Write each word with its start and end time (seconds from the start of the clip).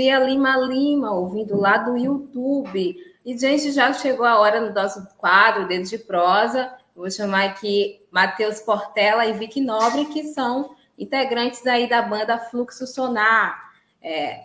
Bom 0.00 0.04
dia, 0.04 0.18
Lima 0.18 0.56
Lima, 0.56 1.12
ouvindo 1.12 1.60
lá 1.60 1.76
do 1.76 1.94
YouTube. 1.94 2.96
E, 3.24 3.36
gente, 3.36 3.70
já 3.70 3.92
chegou 3.92 4.24
a 4.24 4.40
hora 4.40 4.58
no 4.58 4.72
nosso 4.72 5.06
quadro, 5.18 5.68
Dedo 5.68 5.86
de 5.86 5.98
Prosa. 5.98 6.72
vou 6.96 7.10
chamar 7.10 7.44
aqui 7.44 8.00
Matheus 8.10 8.60
Portela 8.60 9.26
e 9.26 9.34
Vicky 9.34 9.60
Nobre, 9.60 10.06
que 10.06 10.24
são 10.32 10.74
integrantes 10.98 11.66
aí 11.66 11.86
da 11.86 12.00
banda 12.00 12.38
Fluxo 12.38 12.86
Sonar. 12.86 13.72
É, 14.02 14.44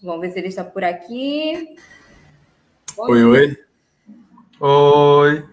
vamos 0.00 0.20
ver 0.20 0.30
se 0.30 0.38
ele 0.38 0.48
está 0.48 0.62
por 0.62 0.84
aqui. 0.84 1.74
Oi, 2.96 3.24
oi. 3.24 3.58
Oi. 4.60 5.48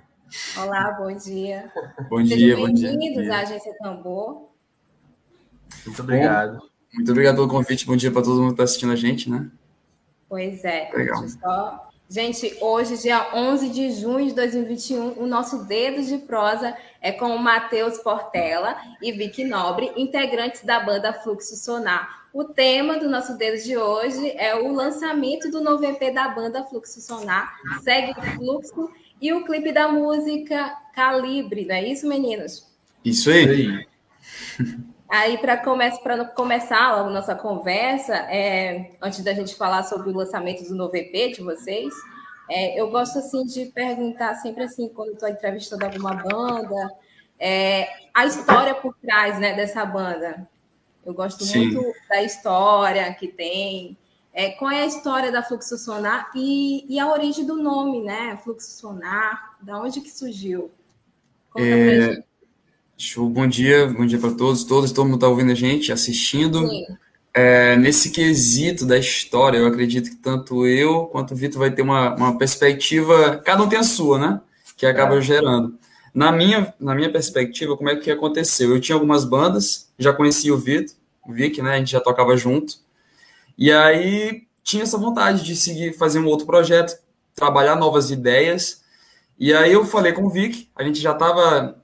Olá, 0.60 0.92
bom 0.92 1.12
dia. 1.18 1.74
Bom 2.08 2.24
Sejam 2.24 2.38
dia, 2.38 2.56
bom 2.56 2.72
dia. 2.72 2.90
Bem-vindos 2.96 3.30
à 3.32 3.40
Agência 3.40 3.76
Tambor. 3.80 4.48
Muito 5.88 6.02
obrigado. 6.04 6.69
Muito 6.94 7.12
obrigado 7.12 7.36
pelo 7.36 7.48
convite. 7.48 7.86
Bom 7.86 7.96
dia 7.96 8.12
para 8.12 8.22
todo 8.22 8.42
mundo 8.42 8.48
que 8.48 8.54
está 8.54 8.64
assistindo 8.64 8.92
a 8.92 8.96
gente, 8.96 9.30
né? 9.30 9.50
Pois 10.28 10.64
é. 10.64 10.90
Legal. 10.94 11.28
Só... 11.28 11.90
Gente, 12.12 12.58
hoje, 12.60 12.98
dia 12.98 13.30
11 13.36 13.70
de 13.70 13.92
junho 13.92 14.28
de 14.28 14.34
2021, 14.34 15.22
o 15.22 15.28
nosso 15.28 15.66
Dedo 15.66 16.02
de 16.02 16.18
Prosa 16.18 16.76
é 17.00 17.12
com 17.12 17.28
o 17.36 17.38
Matheus 17.38 18.00
Portela 18.00 18.78
e 19.00 19.12
Vicky 19.12 19.44
Nobre, 19.44 19.92
integrantes 19.96 20.64
da 20.64 20.80
banda 20.80 21.14
Fluxo 21.14 21.56
Sonar. 21.56 22.28
O 22.34 22.44
tema 22.44 22.98
do 22.98 23.08
nosso 23.08 23.38
Dedo 23.38 23.62
de 23.62 23.78
hoje 23.78 24.32
é 24.38 24.56
o 24.56 24.74
lançamento 24.74 25.52
do 25.52 25.62
novo 25.62 25.86
EP 25.86 26.12
da 26.12 26.28
banda 26.30 26.64
Fluxo 26.64 27.00
Sonar, 27.00 27.56
Segue 27.84 28.20
o 28.20 28.22
Fluxo, 28.38 28.90
e 29.22 29.32
o 29.32 29.44
clipe 29.46 29.72
da 29.72 29.88
música 29.88 30.76
Calibre, 30.96 31.66
não 31.66 31.76
é 31.76 31.84
isso, 31.90 32.08
meninos? 32.08 32.66
Isso 33.06 33.30
aí. 33.30 33.86
Aí, 35.10 35.40
para 35.40 35.58
come 35.58 35.90
começar 36.36 36.96
logo 36.96 37.10
nossa 37.10 37.34
conversa, 37.34 38.16
é, 38.16 38.92
antes 39.02 39.24
da 39.24 39.34
gente 39.34 39.56
falar 39.56 39.84
sobre 39.84 40.10
o 40.10 40.16
lançamento 40.16 40.64
do 40.64 40.76
novo 40.76 40.96
EP 40.96 41.36
de 41.36 41.42
vocês, 41.42 41.92
é, 42.48 42.80
eu 42.80 42.92
gosto 42.92 43.18
assim 43.18 43.44
de 43.44 43.66
perguntar 43.66 44.36
sempre 44.36 44.64
assim, 44.64 44.88
quando 44.90 45.14
estou 45.14 45.28
entrevistando 45.28 45.84
alguma 45.84 46.14
banda, 46.14 46.92
é, 47.40 47.90
a 48.14 48.28
história 48.28 48.76
por 48.76 48.96
trás 48.98 49.40
né, 49.40 49.56
dessa 49.56 49.84
banda. 49.84 50.48
Eu 51.04 51.14
gosto 51.14 51.44
Sim. 51.44 51.70
muito 51.72 51.94
da 52.08 52.22
história 52.22 53.12
que 53.16 53.30
tem. 53.30 53.98
É, 54.32 54.52
qual 54.52 54.70
é 54.70 54.84
a 54.84 54.86
história 54.86 55.32
da 55.32 55.42
Fluxo 55.42 55.76
Sonar 55.76 56.30
e, 56.36 56.86
e, 56.88 57.00
a 57.00 57.08
origem 57.08 57.46
do 57.46 57.56
nome, 57.56 58.04
né? 58.04 58.38
Fluxo 58.44 58.70
Sonar, 58.70 59.58
da 59.60 59.80
onde 59.80 60.02
que 60.02 60.12
surgiu? 60.12 60.70
Conta 61.50 61.66
é, 61.66 62.24
Show, 63.02 63.30
bom 63.30 63.48
dia, 63.48 63.88
bom 63.88 64.06
dia 64.06 64.20
para 64.20 64.32
todos, 64.32 64.66
todos, 64.66 64.92
todo 64.92 65.06
mundo 65.06 65.16
está 65.16 65.30
ouvindo 65.30 65.54
a 65.54 65.56
gente, 65.56 65.90
assistindo. 65.90 66.70
É, 67.34 67.78
nesse 67.78 68.10
quesito 68.10 68.86
da 68.86 68.98
história, 68.98 69.58
eu 69.58 69.68
acredito 69.68 70.10
que 70.10 70.18
tanto 70.18 70.68
eu 70.68 71.06
quanto 71.06 71.34
o 71.34 71.38
Vitor 71.38 71.60
vai 71.60 71.72
ter 71.72 71.82
uma, 71.82 72.14
uma 72.14 72.38
perspectiva, 72.38 73.38
cada 73.38 73.64
um 73.64 73.70
tem 73.70 73.80
a 73.80 73.84
sua, 73.84 74.20
né? 74.20 74.42
Que 74.76 74.86
acaba 74.86 75.16
é. 75.16 75.22
gerando. 75.22 75.80
Na 76.14 76.30
minha, 76.30 76.74
na 76.78 76.94
minha 76.94 77.10
perspectiva, 77.10 77.78
como 77.78 77.90
é 77.90 77.96
que 77.96 78.12
aconteceu? 78.12 78.72
Eu 78.72 78.82
tinha 78.82 78.98
algumas 78.98 79.24
bandas, 79.24 79.90
já 79.98 80.12
conhecia 80.12 80.54
o 80.54 80.58
Vitor, 80.58 80.94
o 81.26 81.32
Vic, 81.32 81.62
né? 81.62 81.76
A 81.76 81.78
gente 81.78 81.92
já 81.92 82.02
tocava 82.02 82.36
junto. 82.36 82.74
E 83.58 83.72
aí 83.72 84.44
tinha 84.62 84.84
essa 84.84 84.98
vontade 84.98 85.46
de 85.46 85.56
seguir, 85.56 85.94
fazer 85.94 86.20
um 86.20 86.26
outro 86.26 86.46
projeto, 86.46 87.00
trabalhar 87.34 87.78
novas 87.78 88.12
ideias. 88.12 88.82
E 89.40 89.54
aí 89.54 89.72
eu 89.72 89.86
falei 89.86 90.12
com 90.12 90.26
o 90.26 90.30
Vic, 90.30 90.68
a 90.76 90.84
gente 90.84 91.00
já 91.00 91.14
estava 91.14 91.80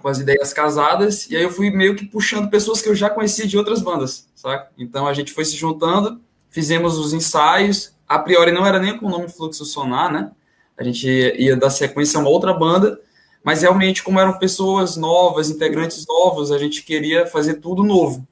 com 0.00 0.08
as 0.08 0.18
ideias 0.18 0.52
casadas, 0.52 1.28
e 1.30 1.36
aí 1.36 1.42
eu 1.42 1.50
fui 1.50 1.70
meio 1.70 1.96
que 1.96 2.04
puxando 2.04 2.50
pessoas 2.50 2.80
que 2.80 2.88
eu 2.88 2.94
já 2.94 3.08
conhecia 3.08 3.46
de 3.46 3.56
outras 3.56 3.80
bandas, 3.80 4.28
saca? 4.34 4.70
Então 4.76 5.06
a 5.06 5.14
gente 5.14 5.32
foi 5.32 5.44
se 5.44 5.56
juntando, 5.56 6.20
fizemos 6.50 6.98
os 6.98 7.12
ensaios, 7.12 7.92
a 8.06 8.18
priori 8.18 8.52
não 8.52 8.66
era 8.66 8.78
nem 8.78 8.96
com 8.96 9.06
o 9.06 9.10
nome 9.10 9.28
Fluxo 9.28 9.64
Sonar, 9.64 10.12
né? 10.12 10.30
A 10.76 10.84
gente 10.84 11.08
ia 11.08 11.56
dar 11.56 11.70
sequência 11.70 12.18
a 12.18 12.20
uma 12.20 12.30
outra 12.30 12.52
banda, 12.52 13.00
mas 13.42 13.62
realmente, 13.62 14.02
como 14.02 14.20
eram 14.20 14.38
pessoas 14.38 14.96
novas, 14.96 15.50
integrantes 15.50 16.04
novos, 16.06 16.52
a 16.52 16.58
gente 16.58 16.82
queria 16.82 17.26
fazer 17.26 17.54
tudo 17.54 17.82
novo. 17.82 18.26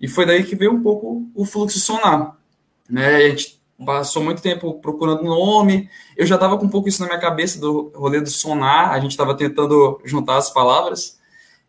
E 0.00 0.08
foi 0.08 0.26
daí 0.26 0.44
que 0.44 0.56
veio 0.56 0.72
um 0.72 0.82
pouco 0.82 1.28
o 1.34 1.44
Fluxo 1.44 1.78
Sonar. 1.78 2.36
Né? 2.88 3.16
A 3.16 3.28
gente 3.28 3.60
passou 3.84 4.22
muito 4.22 4.42
tempo 4.42 4.74
procurando 4.80 5.22
nome. 5.22 5.88
Eu 6.16 6.26
já 6.26 6.34
estava 6.34 6.58
com 6.58 6.66
um 6.66 6.68
pouco 6.68 6.88
isso 6.88 7.00
na 7.00 7.08
minha 7.08 7.20
cabeça 7.20 7.58
do 7.58 7.92
rolê 7.94 8.20
do 8.20 8.30
sonar, 8.30 8.90
a 8.90 9.00
gente 9.00 9.12
estava 9.12 9.36
tentando 9.36 10.00
juntar 10.04 10.36
as 10.36 10.50
palavras. 10.50 11.18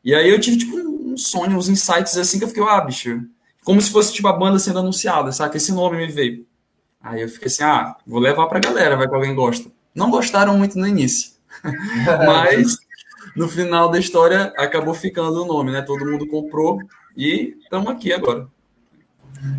E 0.04 0.14
aí 0.14 0.30
eu 0.30 0.40
tive 0.40 0.58
tipo 0.58 0.78
um 0.78 1.18
sonho, 1.18 1.58
uns 1.58 1.70
insights 1.70 2.18
assim 2.18 2.38
que 2.38 2.44
eu 2.44 2.50
fiquei, 2.50 2.64
ah, 2.64 2.82
bicho, 2.82 3.22
como 3.64 3.82
se 3.82 3.92
fosse 3.92 4.14
tipo 4.14 4.28
a 4.28 4.34
banda 4.34 4.60
sendo 4.60 4.80
anunciada, 4.80 5.32
sabe? 5.32 5.58
Esse 5.58 5.72
nome 5.72 5.98
me 5.98 6.08
veio. 6.08 6.46
Aí 7.02 7.22
eu 7.22 7.30
fiquei 7.30 7.48
assim, 7.48 7.64
ah, 7.64 7.96
vou 8.06 8.20
levar 8.20 8.48
pra 8.48 8.60
galera, 8.60 8.96
vai 8.96 9.08
que 9.08 9.16
alguém 9.16 9.34
gosta. 9.34 9.70
Não 9.94 10.12
gostaram 10.12 10.58
muito 10.58 10.78
no 10.78 10.88
início, 10.88 11.32
mas 12.26 12.78
no 13.36 13.48
final 13.48 13.90
da 13.90 14.00
história 14.00 14.54
acabou 14.58 14.94
ficando 14.94 15.44
o 15.44 15.46
nome, 15.46 15.72
né? 15.72 15.82
Todo 15.82 16.06
mundo 16.06 16.28
comprou 16.28 16.80
e 17.16 17.58
estamos 17.62 17.90
aqui 17.90 18.14
agora. 18.14 18.48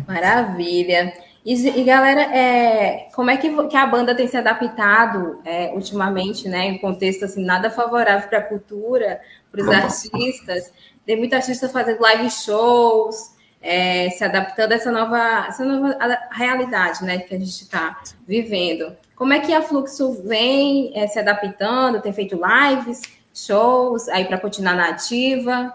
Maravilha. 0.07 1.13
E, 1.47 1.53
e 1.79 1.83
galera, 1.85 2.23
é, 2.35 3.07
como 3.15 3.31
é 3.31 3.37
que, 3.37 3.49
que, 3.69 3.77
a 3.77 3.87
banda 3.87 4.13
tem 4.13 4.27
se 4.27 4.35
adaptado 4.35 5.41
é, 5.45 5.71
ultimamente, 5.73 6.49
né? 6.49 6.65
Em 6.65 6.77
contexto 6.77 7.23
assim, 7.23 7.41
nada 7.41 7.69
favorável 7.69 8.27
para 8.27 8.39
a 8.39 8.43
cultura, 8.43 9.21
para 9.49 9.61
os 9.61 9.69
artistas. 9.69 10.73
Tem 11.05 11.15
muito 11.15 11.33
artista 11.33 11.69
fazendo 11.69 12.01
live 12.01 12.29
shows, 12.29 13.33
é, 13.61 14.09
se 14.09 14.25
adaptando 14.25 14.73
a 14.73 14.75
essa 14.75 14.91
nova, 14.91 15.45
essa 15.47 15.63
nova 15.63 15.97
realidade 16.31 17.05
né, 17.05 17.19
que 17.19 17.33
a 17.33 17.39
gente 17.39 17.61
está 17.61 17.97
vivendo. 18.27 18.93
Como 19.15 19.31
é 19.31 19.39
que 19.39 19.53
a 19.53 19.61
Fluxo 19.61 20.21
vem 20.23 20.91
é, 20.93 21.07
se 21.07 21.17
adaptando? 21.17 22.01
Tem 22.01 22.11
feito 22.11 22.37
lives, 22.37 23.03
shows, 23.33 24.09
aí 24.09 24.25
para 24.25 24.37
continuar 24.37 24.75
na 24.75 24.89
ativa? 24.89 25.73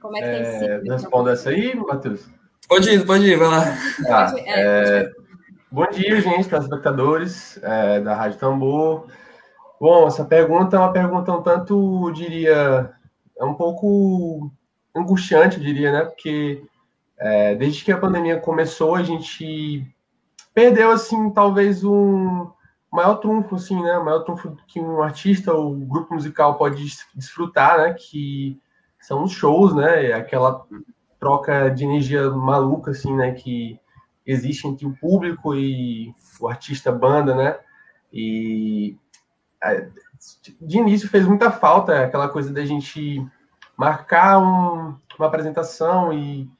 Como 0.00 0.16
é 0.16 0.20
que 0.22 0.26
tem 0.26 0.40
é, 0.40 0.78
sido? 0.78 0.92
Responda 0.94 1.32
essa 1.32 1.50
aí, 1.50 1.76
Matheus. 1.76 2.35
Pode 2.68 2.90
ir, 2.90 3.06
pode 3.06 3.24
ir, 3.24 3.36
vai 3.36 3.48
lá. 3.48 3.64
Tá, 4.04 4.34
é, 4.38 5.08
bom 5.70 5.86
dia, 5.86 6.20
gente, 6.20 6.48
telespectadores 6.48 7.60
é, 7.62 8.00
da 8.00 8.14
Rádio 8.16 8.40
Tambor. 8.40 9.06
Bom, 9.80 10.08
essa 10.08 10.24
pergunta 10.24 10.76
é 10.76 10.80
uma 10.80 10.92
pergunta 10.92 11.32
um 11.32 11.42
tanto, 11.42 12.10
diria, 12.10 12.90
é 13.38 13.44
um 13.44 13.54
pouco 13.54 14.50
angustiante, 14.96 15.60
diria, 15.60 15.92
né? 15.92 16.04
Porque 16.06 16.64
é, 17.16 17.54
desde 17.54 17.84
que 17.84 17.92
a 17.92 17.98
pandemia 17.98 18.40
começou, 18.40 18.96
a 18.96 19.02
gente 19.04 19.86
perdeu, 20.52 20.90
assim, 20.90 21.30
talvez 21.30 21.84
um 21.84 22.50
maior 22.90 23.16
trunfo, 23.16 23.54
assim, 23.54 23.80
né? 23.80 23.96
O 23.96 24.04
maior 24.04 24.24
trunfo 24.24 24.56
que 24.66 24.80
um 24.80 25.02
artista 25.02 25.52
ou 25.52 25.72
um 25.72 25.86
grupo 25.86 26.14
musical 26.14 26.58
pode 26.58 26.84
desfrutar, 27.14 27.78
né? 27.78 27.94
Que 27.94 28.58
são 29.00 29.22
os 29.22 29.30
shows, 29.30 29.72
né? 29.72 30.12
Aquela 30.14 30.66
troca 31.18 31.68
de 31.68 31.84
energia 31.84 32.30
maluca, 32.30 32.90
assim, 32.90 33.14
né? 33.14 33.32
Que 33.32 33.78
existe 34.26 34.66
entre 34.66 34.86
o 34.86 34.96
público 34.96 35.54
e 35.54 36.12
o 36.40 36.48
artista 36.48 36.90
banda, 36.90 37.34
né? 37.34 37.58
E 38.12 38.96
de 40.60 40.78
início 40.78 41.08
fez 41.08 41.26
muita 41.26 41.50
falta 41.50 42.04
aquela 42.04 42.28
coisa 42.28 42.52
da 42.52 42.64
gente 42.64 43.24
marcar 43.76 44.38
um, 44.38 44.96
uma 45.18 45.26
apresentação 45.26 46.12
e 46.12 46.50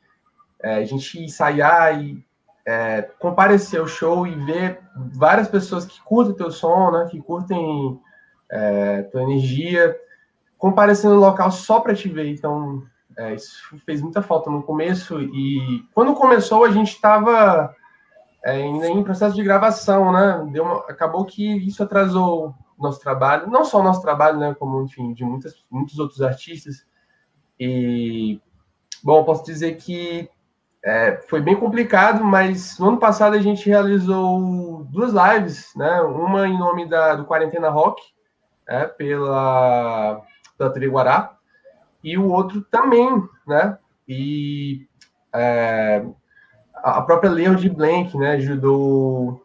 é, 0.61 0.77
a 0.77 0.85
gente 0.85 1.23
ensaiar 1.23 2.01
e 2.01 2.25
é, 2.65 3.03
comparecer 3.19 3.81
ao 3.81 3.87
show 3.87 4.27
e 4.27 4.35
ver 4.45 4.81
várias 5.15 5.49
pessoas 5.49 5.85
que 5.85 6.03
curtem 6.03 6.35
teu 6.35 6.51
som, 6.51 6.91
né? 6.91 7.09
Que 7.11 7.21
curtem 7.21 8.01
é, 8.51 9.03
tua 9.05 9.23
energia, 9.23 9.97
comparecendo 10.59 11.15
no 11.15 11.21
local 11.21 11.51
só 11.51 11.81
para 11.81 11.95
te 11.95 12.09
ver. 12.09 12.29
Então, 12.29 12.83
é, 13.19 13.35
isso 13.35 13.77
fez 13.85 14.03
muita 14.03 14.23
falta 14.23 14.51
no 14.51 14.63
começo 14.63 15.21
e 15.21 15.85
quando 15.95 16.15
começou 16.15 16.65
a 16.65 16.71
gente 16.71 16.93
estava 16.93 17.75
é, 18.45 18.61
em 18.61 19.03
processo 19.03 19.35
de 19.35 19.43
gravação, 19.43 20.13
né? 20.13 20.47
Deu 20.53 20.65
uma, 20.65 20.77
acabou 20.89 21.25
que 21.25 21.57
isso 21.67 21.83
atrasou 21.83 22.55
nosso 22.79 23.01
trabalho, 23.01 23.49
não 23.49 23.65
só 23.65 23.81
o 23.81 23.83
nosso 23.83 24.03
trabalho, 24.03 24.39
né? 24.39 24.55
Como 24.59 24.83
enfim 24.83 25.13
de 25.15 25.25
muitas, 25.25 25.65
muitos 25.71 25.99
outros 25.99 26.21
artistas 26.23 26.87
e 27.59 28.41
Bom, 29.03 29.23
posso 29.23 29.45
dizer 29.45 29.77
que 29.77 30.29
é, 30.85 31.21
foi 31.29 31.41
bem 31.41 31.55
complicado, 31.55 32.25
mas 32.25 32.77
no 32.79 32.89
ano 32.89 32.99
passado 32.99 33.37
a 33.37 33.41
gente 33.41 33.69
realizou 33.69 34.85
duas 34.91 35.13
lives, 35.13 35.73
né? 35.77 36.01
Uma 36.01 36.49
em 36.49 36.59
nome 36.59 36.89
da, 36.89 37.15
do 37.15 37.25
Quarentena 37.25 37.69
Rock, 37.69 38.03
é, 38.69 38.85
pela, 38.85 40.23
pela 40.59 40.73
TV 40.73 40.89
Guará, 40.89 41.36
e 42.07 42.17
o 42.17 42.31
outro 42.31 42.63
também, 42.71 43.21
né? 43.45 43.77
E 44.07 44.87
é, 45.35 46.07
a 46.77 47.03
própria 47.03 47.29
Leon 47.29 47.57
Blank, 47.75 48.17
né? 48.17 48.35
Ajudou 48.35 49.45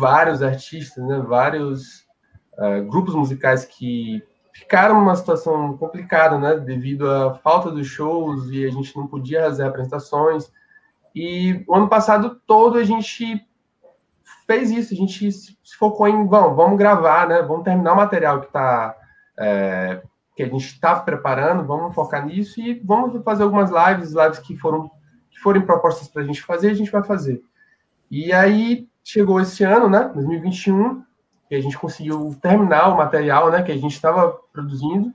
vários 0.00 0.42
artistas, 0.42 1.06
né? 1.06 1.18
Vários 1.18 2.06
uh, 2.54 2.82
grupos 2.88 3.14
musicais 3.14 3.66
que 3.66 4.22
ficaram 4.54 4.98
numa 4.98 5.14
situação 5.16 5.76
complicada, 5.76 6.38
né? 6.38 6.56
Devido 6.56 7.10
à 7.10 7.34
falta 7.34 7.70
dos 7.70 7.86
shows 7.86 8.48
e 8.50 8.64
a 8.64 8.70
gente 8.70 8.96
não 8.96 9.06
podia 9.06 9.42
fazer 9.42 9.64
apresentações. 9.64 10.50
E 11.14 11.62
o 11.68 11.74
ano 11.74 11.90
passado 11.90 12.40
todo 12.46 12.78
a 12.78 12.84
gente 12.84 13.46
fez 14.46 14.70
isso, 14.70 14.94
a 14.94 14.96
gente 14.96 15.30
se 15.30 15.76
focou 15.78 16.08
em, 16.08 16.26
vamos, 16.26 16.78
gravar, 16.78 17.28
né? 17.28 17.42
Vamos 17.42 17.64
terminar 17.64 17.92
o 17.92 17.96
material 17.96 18.40
que 18.40 18.50
tá 18.50 18.96
é, 19.38 20.00
que 20.38 20.42
a 20.44 20.48
gente 20.48 20.66
está 20.66 20.94
preparando, 20.94 21.66
vamos 21.66 21.92
focar 21.92 22.24
nisso 22.24 22.60
e 22.60 22.80
vamos 22.84 23.20
fazer 23.24 23.42
algumas 23.42 23.70
lives, 23.72 24.12
lives 24.12 24.38
que 24.38 24.56
foram 24.56 24.88
que 25.28 25.40
forem 25.40 25.62
propostas 25.62 26.06
para 26.06 26.22
a 26.22 26.24
gente 26.24 26.40
fazer, 26.42 26.70
a 26.70 26.74
gente 26.74 26.92
vai 26.92 27.02
fazer. 27.02 27.42
E 28.08 28.32
aí 28.32 28.88
chegou 29.02 29.40
esse 29.40 29.64
ano, 29.64 29.90
né, 29.90 30.08
2021, 30.14 31.02
que 31.48 31.56
a 31.56 31.60
gente 31.60 31.76
conseguiu 31.76 32.38
terminar 32.40 32.86
o 32.86 32.96
material, 32.96 33.50
né, 33.50 33.64
que 33.64 33.72
a 33.72 33.76
gente 33.76 33.94
estava 33.94 34.30
produzindo. 34.52 35.12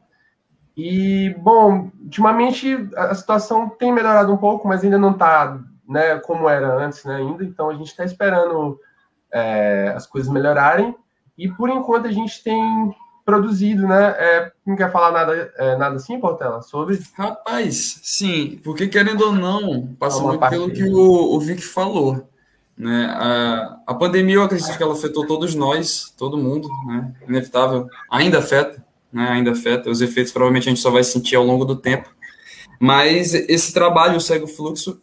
E 0.76 1.34
bom, 1.40 1.90
ultimamente 2.02 2.90
a 2.94 3.16
situação 3.16 3.70
tem 3.70 3.94
melhorado 3.94 4.34
um 4.34 4.38
pouco, 4.38 4.68
mas 4.68 4.84
ainda 4.84 4.98
não 4.98 5.12
está, 5.12 5.58
né, 5.88 6.20
como 6.20 6.50
era 6.50 6.68
antes, 6.76 7.06
né, 7.06 7.16
ainda. 7.16 7.46
Então 7.46 7.70
a 7.70 7.76
gente 7.76 7.88
está 7.88 8.04
esperando 8.04 8.78
é, 9.32 9.94
as 9.96 10.06
coisas 10.06 10.30
melhorarem. 10.30 10.94
E 11.38 11.48
por 11.48 11.70
enquanto 11.70 12.08
a 12.08 12.12
gente 12.12 12.44
tem 12.44 12.94
produzido, 13.26 13.88
né? 13.88 14.16
É, 14.18 14.52
não 14.66 14.76
quer 14.76 14.92
falar 14.92 15.12
nada, 15.12 15.54
é, 15.58 15.78
nada 15.78 15.96
assim, 15.96 16.20
Portela, 16.20 16.62
sobre? 16.62 17.00
Rapaz, 17.18 18.00
sim, 18.04 18.60
porque 18.64 18.88
querendo 18.88 19.26
ou 19.26 19.32
não, 19.32 19.88
passa 20.00 20.22
muito 20.22 20.48
pelo 20.50 20.70
que 20.70 20.84
o, 20.84 21.36
o 21.36 21.40
Vic 21.40 21.62
falou. 21.62 22.28
Né? 22.78 23.06
A, 23.10 23.78
a 23.88 23.94
pandemia, 23.94 24.36
eu 24.36 24.44
acredito 24.44 24.76
que 24.76 24.84
ela 24.84 24.94
afetou 24.94 25.26
todos 25.28 25.56
nós, 25.56 26.14
todo 26.18 26.38
mundo, 26.38 26.68
né? 26.88 27.14
Inevitável, 27.28 27.88
ainda 28.10 28.40
afeta, 28.40 28.84
né? 29.12 29.30
Ainda 29.30 29.52
afeta. 29.52 29.90
Os 29.90 30.02
efeitos 30.02 30.34
provavelmente 30.34 30.68
a 30.68 30.72
gente 30.72 30.82
só 30.82 30.90
vai 30.90 31.04
sentir 31.04 31.36
ao 31.36 31.46
longo 31.46 31.66
do 31.66 31.76
tempo. 31.76 32.10
Mas 32.80 33.34
esse 33.34 33.74
trabalho, 33.74 34.18
o 34.18 34.22
Segue 34.22 34.44
o 34.44 34.48
Fluxo, 34.48 35.00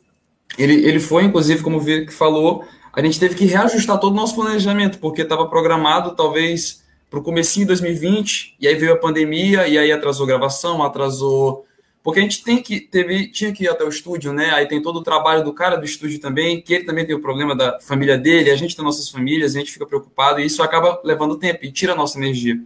ele, 0.59 0.85
ele 0.85 1.01
foi, 1.01 1.25
inclusive, 1.25 1.63
como 1.63 1.79
o 1.79 1.81
Vic 1.81 2.13
falou, 2.13 2.65
a 2.93 3.01
gente 3.01 3.21
teve 3.21 3.35
que 3.35 3.47
reajustar 3.47 3.99
todo 3.99 4.13
o 4.13 4.17
nosso 4.17 4.35
planejamento, 4.35 4.99
porque 4.99 5.23
estava 5.23 5.49
programado 5.49 6.15
talvez 6.17 6.83
para 7.11 7.19
o 7.19 7.23
comecinho 7.23 7.65
de 7.65 7.69
2020, 7.69 8.57
e 8.61 8.69
aí 8.69 8.77
veio 8.77 8.93
a 8.93 8.97
pandemia, 8.97 9.67
e 9.67 9.77
aí 9.77 9.91
atrasou 9.91 10.25
gravação, 10.25 10.81
atrasou. 10.83 11.67
Porque 12.05 12.21
a 12.21 12.23
gente 12.23 12.45
tem 12.45 12.63
que, 12.63 12.81
teve, 12.81 13.27
tinha 13.31 13.53
que 13.53 13.65
ir 13.65 13.69
até 13.69 13.85
o 13.85 13.89
estúdio, 13.89 14.33
né? 14.33 14.53
Aí 14.53 14.67
tem 14.67 14.81
todo 14.81 15.01
o 15.01 15.03
trabalho 15.03 15.45
do 15.45 15.53
cara 15.53 15.77
do 15.77 15.85
estúdio 15.85 16.21
também, 16.21 16.63
que 16.63 16.73
ele 16.73 16.85
também 16.85 17.05
tem 17.05 17.15
o 17.15 17.21
problema 17.21 17.55
da 17.55 17.81
família 17.81 18.17
dele, 18.17 18.51
a 18.51 18.57
gente 18.57 18.77
tem 18.77 18.85
nossas 18.85 19.09
famílias, 19.09 19.57
a 19.57 19.59
gente 19.59 19.73
fica 19.73 19.85
preocupado, 19.85 20.41
e 20.41 20.47
isso 20.47 20.63
acaba 20.63 21.01
levando 21.05 21.37
tempo 21.37 21.65
e 21.65 21.73
tira 21.73 21.93
a 21.93 21.97
nossa 21.97 22.17
energia. 22.17 22.59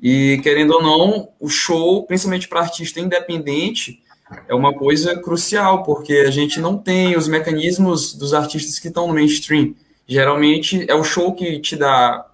E 0.00 0.38
querendo 0.42 0.72
ou 0.72 0.82
não, 0.82 1.30
o 1.40 1.48
show, 1.48 2.04
principalmente 2.06 2.48
para 2.48 2.60
artista 2.60 3.00
independente, 3.00 4.02
é 4.46 4.54
uma 4.54 4.74
coisa 4.74 5.16
crucial, 5.20 5.82
porque 5.82 6.12
a 6.12 6.30
gente 6.30 6.60
não 6.60 6.76
tem 6.76 7.16
os 7.16 7.26
mecanismos 7.26 8.14
dos 8.14 8.32
artistas 8.34 8.78
que 8.78 8.88
estão 8.88 9.08
no 9.08 9.14
mainstream. 9.14 9.74
Geralmente 10.06 10.84
é 10.88 10.94
o 10.94 11.02
show 11.02 11.34
que 11.34 11.58
te 11.60 11.76
dá 11.76 12.29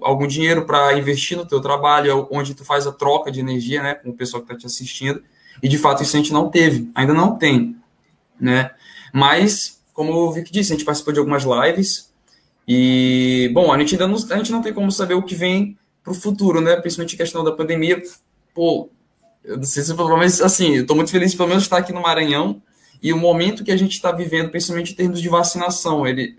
algum 0.00 0.26
dinheiro 0.26 0.64
para 0.64 0.96
investir 0.98 1.36
no 1.36 1.46
teu 1.46 1.60
trabalho, 1.60 2.10
é 2.10 2.36
onde 2.36 2.54
tu 2.54 2.64
faz 2.64 2.86
a 2.86 2.92
troca 2.92 3.30
de 3.30 3.40
energia, 3.40 3.82
né, 3.82 3.94
com 3.94 4.10
o 4.10 4.14
pessoal 4.14 4.42
que 4.42 4.52
está 4.52 4.58
te 4.58 4.66
assistindo. 4.66 5.22
E 5.62 5.68
de 5.68 5.78
fato 5.78 6.02
isso 6.02 6.16
a 6.16 6.18
gente 6.18 6.32
não 6.32 6.50
teve, 6.50 6.90
ainda 6.94 7.14
não 7.14 7.36
tem, 7.36 7.76
né? 8.38 8.70
Mas 9.12 9.80
como 9.92 10.12
o 10.12 10.32
Vic 10.32 10.52
disse, 10.52 10.72
a 10.72 10.76
gente 10.76 10.84
participou 10.84 11.12
de 11.12 11.20
algumas 11.20 11.44
lives 11.44 12.12
e 12.66 13.50
bom, 13.54 13.72
a 13.72 13.78
gente 13.78 13.94
ainda 13.94 14.08
não, 14.08 14.16
a 14.16 14.36
gente 14.36 14.52
não 14.52 14.62
tem 14.62 14.72
como 14.72 14.90
saber 14.90 15.14
o 15.14 15.22
que 15.22 15.34
vem 15.34 15.78
para 16.02 16.12
o 16.12 16.16
futuro, 16.16 16.60
né? 16.60 16.76
Principalmente 16.76 17.14
a 17.14 17.18
questão 17.18 17.44
da 17.44 17.52
pandemia. 17.52 18.02
Pô, 18.52 18.90
eu 19.44 19.56
não 19.56 19.64
sei 19.64 19.82
se 19.82 19.92
eu 19.92 20.16
mas 20.16 20.40
assim, 20.40 20.74
eu 20.74 20.82
estou 20.82 20.96
muito 20.96 21.10
feliz 21.10 21.34
pelo 21.34 21.48
menos 21.48 21.62
estar 21.62 21.78
aqui 21.78 21.92
no 21.92 22.02
Maranhão 22.02 22.60
e 23.02 23.12
o 23.12 23.16
momento 23.16 23.62
que 23.62 23.70
a 23.70 23.76
gente 23.76 23.92
está 23.92 24.10
vivendo, 24.10 24.50
principalmente 24.50 24.92
em 24.92 24.96
termos 24.96 25.20
de 25.20 25.28
vacinação, 25.28 26.06
ele 26.06 26.38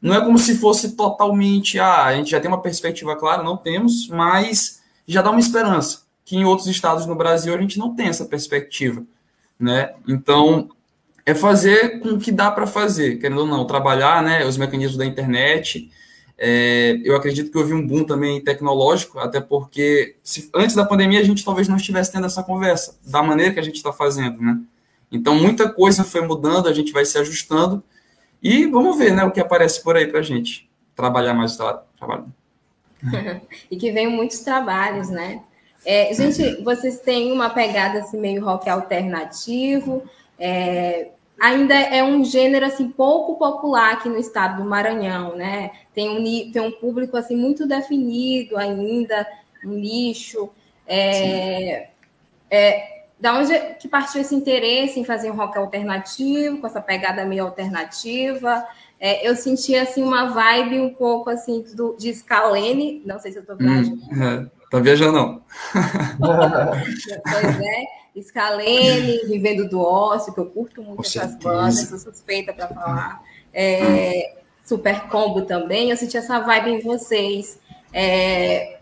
não 0.00 0.14
é 0.14 0.24
como 0.24 0.38
se 0.38 0.56
fosse 0.56 0.96
totalmente, 0.96 1.78
ah, 1.78 2.04
a 2.04 2.14
gente 2.14 2.30
já 2.30 2.40
tem 2.40 2.48
uma 2.48 2.62
perspectiva 2.62 3.16
clara, 3.16 3.42
não 3.42 3.56
temos, 3.56 4.08
mas 4.08 4.80
já 5.06 5.22
dá 5.22 5.30
uma 5.30 5.40
esperança, 5.40 6.02
que 6.24 6.36
em 6.36 6.44
outros 6.44 6.68
estados 6.68 7.06
no 7.06 7.14
Brasil 7.14 7.54
a 7.54 7.60
gente 7.60 7.78
não 7.78 7.94
tem 7.94 8.08
essa 8.08 8.24
perspectiva, 8.24 9.02
né? 9.58 9.94
Então, 10.06 10.68
é 11.26 11.34
fazer 11.34 12.00
com 12.00 12.10
o 12.10 12.18
que 12.18 12.30
dá 12.30 12.50
para 12.50 12.66
fazer, 12.66 13.16
querendo 13.16 13.40
ou 13.40 13.46
não, 13.46 13.66
trabalhar, 13.66 14.22
né, 14.22 14.46
os 14.46 14.56
mecanismos 14.56 14.96
da 14.96 15.04
internet, 15.04 15.90
é, 16.38 17.00
eu 17.02 17.16
acredito 17.16 17.50
que 17.50 17.58
houve 17.58 17.74
um 17.74 17.84
boom 17.84 18.04
também 18.04 18.40
tecnológico, 18.40 19.18
até 19.18 19.40
porque 19.40 20.16
se, 20.22 20.48
antes 20.54 20.76
da 20.76 20.84
pandemia 20.84 21.18
a 21.18 21.24
gente 21.24 21.44
talvez 21.44 21.66
não 21.66 21.76
estivesse 21.76 22.12
tendo 22.12 22.26
essa 22.26 22.44
conversa, 22.44 22.96
da 23.04 23.22
maneira 23.22 23.52
que 23.52 23.58
a 23.58 23.62
gente 23.62 23.74
está 23.74 23.92
fazendo, 23.92 24.40
né? 24.40 24.60
Então 25.10 25.34
muita 25.34 25.68
coisa 25.68 26.04
foi 26.04 26.20
mudando, 26.20 26.68
a 26.68 26.72
gente 26.72 26.92
vai 26.92 27.04
se 27.04 27.18
ajustando 27.18 27.82
e 28.42 28.66
vamos 28.66 28.96
ver, 28.98 29.12
né, 29.12 29.24
o 29.24 29.30
que 29.30 29.40
aparece 29.40 29.82
por 29.82 29.96
aí 29.96 30.06
para 30.06 30.20
a 30.20 30.22
gente 30.22 30.68
trabalhar 30.94 31.34
mais 31.34 31.56
trabalho. 31.56 32.26
e 33.70 33.76
que 33.76 33.92
venham 33.92 34.10
muitos 34.10 34.40
trabalhos, 34.40 35.08
né? 35.08 35.42
É, 35.84 36.12
gente, 36.12 36.62
vocês 36.62 37.00
têm 37.00 37.32
uma 37.32 37.50
pegada 37.50 38.00
assim 38.00 38.18
meio 38.18 38.44
rock 38.44 38.68
alternativo. 38.68 40.02
É, 40.38 41.10
ainda 41.40 41.74
é 41.74 42.02
um 42.02 42.24
gênero 42.24 42.66
assim 42.66 42.88
pouco 42.88 43.38
popular 43.38 43.94
aqui 43.94 44.08
no 44.08 44.18
estado 44.18 44.62
do 44.62 44.68
Maranhão, 44.68 45.36
né? 45.36 45.70
Tem 45.94 46.10
um, 46.10 46.52
tem 46.52 46.62
um 46.62 46.72
público 46.72 47.16
assim 47.16 47.36
muito 47.36 47.66
definido 47.66 48.56
ainda, 48.56 49.26
um 49.64 49.70
nicho. 49.70 50.50
É, 50.86 51.88
é, 52.50 52.97
da 53.20 53.34
onde 53.34 53.52
que 53.80 53.88
partiu 53.88 54.20
esse 54.20 54.34
interesse 54.34 54.98
em 54.98 55.04
fazer 55.04 55.30
um 55.30 55.36
rock 55.36 55.58
alternativo, 55.58 56.58
com 56.58 56.66
essa 56.66 56.80
pegada 56.80 57.24
meio 57.24 57.44
alternativa? 57.44 58.64
É, 59.00 59.28
eu 59.28 59.36
senti 59.36 59.74
assim 59.76 60.02
uma 60.02 60.30
vibe 60.30 60.80
um 60.80 60.94
pouco 60.94 61.30
assim 61.30 61.64
do, 61.74 61.96
de 61.96 62.12
Scalene, 62.14 63.02
não 63.04 63.18
sei 63.18 63.32
se 63.32 63.38
eu 63.38 63.42
estou 63.42 63.56
viajando. 63.56 63.96
Hum, 64.10 64.22
é, 64.22 64.46
tá 64.70 64.80
viajando 64.80 65.12
não. 65.12 65.42
pois 67.22 67.60
é. 67.60 67.98
Scalene, 68.22 69.26
Vivendo 69.26 69.68
do 69.68 69.80
Ócio, 69.80 70.32
que 70.32 70.40
eu 70.40 70.46
curto 70.46 70.82
muito 70.82 70.96
Com 70.96 71.02
essas 71.02 71.30
certeza. 71.30 71.38
bandas, 71.38 71.88
sou 71.88 71.98
suspeita 71.98 72.52
para 72.52 72.68
falar. 72.68 73.22
É, 73.52 74.38
Super 74.64 75.02
Combo 75.08 75.42
também, 75.42 75.90
eu 75.90 75.96
senti 75.96 76.16
essa 76.16 76.40
vibe 76.40 76.70
em 76.70 76.80
vocês. 76.80 77.58
É, 77.92 78.78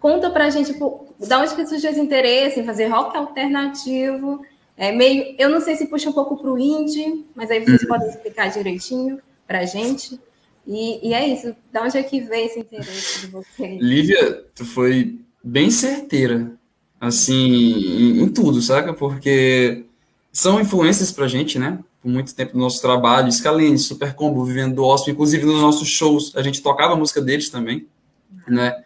conta 0.00 0.30
pra 0.30 0.50
gente 0.50 0.72
tipo, 0.72 1.13
da 1.28 1.40
onde 1.40 1.54
que 1.54 1.66
surgiu 1.66 1.90
esse 1.90 2.00
interesse 2.00 2.60
em 2.60 2.64
fazer 2.64 2.86
rock 2.86 3.16
alternativo. 3.16 4.44
É 4.76 4.90
meio, 4.90 5.34
eu 5.38 5.48
não 5.48 5.60
sei 5.60 5.76
se 5.76 5.86
puxa 5.86 6.10
um 6.10 6.12
pouco 6.12 6.36
para 6.36 6.50
o 6.50 6.58
indie, 6.58 7.24
mas 7.34 7.50
aí 7.50 7.64
vocês 7.64 7.82
uhum. 7.82 7.88
podem 7.88 8.08
explicar 8.08 8.50
direitinho 8.50 9.20
para 9.46 9.60
a 9.60 9.64
gente. 9.64 10.18
E, 10.66 11.08
e, 11.08 11.14
é 11.14 11.28
isso, 11.28 11.54
da 11.70 11.82
onde 11.82 11.96
é 11.98 12.02
que 12.02 12.20
veio 12.20 12.46
esse 12.46 12.60
interesse 12.60 13.20
de 13.20 13.26
vocês? 13.28 13.80
Lívia, 13.80 14.44
tu 14.54 14.64
foi 14.64 15.18
bem 15.42 15.70
certeira 15.70 16.52
assim, 16.98 18.22
em, 18.22 18.28
tudo, 18.28 18.62
saca? 18.62 18.94
Porque 18.94 19.84
são 20.32 20.60
influências 20.60 21.12
pra 21.12 21.28
gente, 21.28 21.58
né? 21.58 21.78
Por 22.00 22.10
muito 22.10 22.34
tempo 22.34 22.54
no 22.54 22.64
nosso 22.64 22.80
trabalho, 22.80 23.30
Scalene, 23.30 23.78
Super 23.78 24.14
Combo, 24.14 24.44
Vivendo 24.44 24.76
do 24.76 24.84
Hóspede, 24.84 25.12
inclusive 25.12 25.44
nos 25.44 25.60
nossos 25.60 25.88
shows, 25.88 26.32
a 26.34 26.42
gente 26.42 26.62
tocava 26.62 26.94
a 26.94 26.96
música 26.96 27.20
deles 27.20 27.50
também, 27.50 27.86
né? 28.48 28.82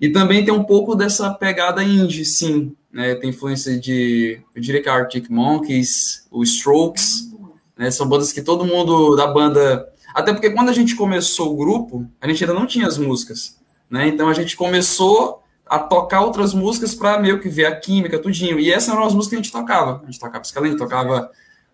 E 0.00 0.10
também 0.10 0.44
tem 0.44 0.52
um 0.52 0.64
pouco 0.64 0.94
dessa 0.94 1.32
pegada 1.32 1.82
indie, 1.82 2.24
sim, 2.24 2.74
né? 2.92 3.14
Tem 3.14 3.30
influência 3.30 3.78
de, 3.78 4.40
eu 4.54 4.60
diria 4.60 4.82
que 4.82 4.88
Arctic 4.88 5.28
Monkeys, 5.30 6.26
os 6.30 6.50
Strokes, 6.50 7.32
né? 7.76 7.90
São 7.90 8.08
bandas 8.08 8.32
que 8.32 8.42
todo 8.42 8.64
mundo 8.64 9.16
da 9.16 9.26
banda... 9.26 9.88
Até 10.14 10.32
porque 10.32 10.50
quando 10.50 10.70
a 10.70 10.72
gente 10.72 10.94
começou 10.94 11.52
o 11.52 11.56
grupo, 11.56 12.06
a 12.20 12.28
gente 12.28 12.42
ainda 12.42 12.54
não 12.54 12.66
tinha 12.66 12.86
as 12.86 12.98
músicas, 12.98 13.58
né? 13.90 14.08
Então 14.08 14.28
a 14.28 14.34
gente 14.34 14.56
começou 14.56 15.42
a 15.66 15.78
tocar 15.78 16.20
outras 16.20 16.54
músicas 16.54 16.94
para 16.94 17.20
meio 17.20 17.40
que 17.40 17.48
ver 17.48 17.66
a 17.66 17.76
química, 17.76 18.18
tudinho. 18.18 18.58
E 18.58 18.72
essas 18.72 18.90
eram 18.90 19.04
as 19.04 19.14
músicas 19.14 19.28
que 19.30 19.34
a 19.34 19.42
gente 19.42 19.52
tocava. 19.52 20.00
A 20.02 20.06
gente 20.06 20.20
tocava 20.20 20.44
Scalene, 20.44 20.76
tocava 20.76 21.30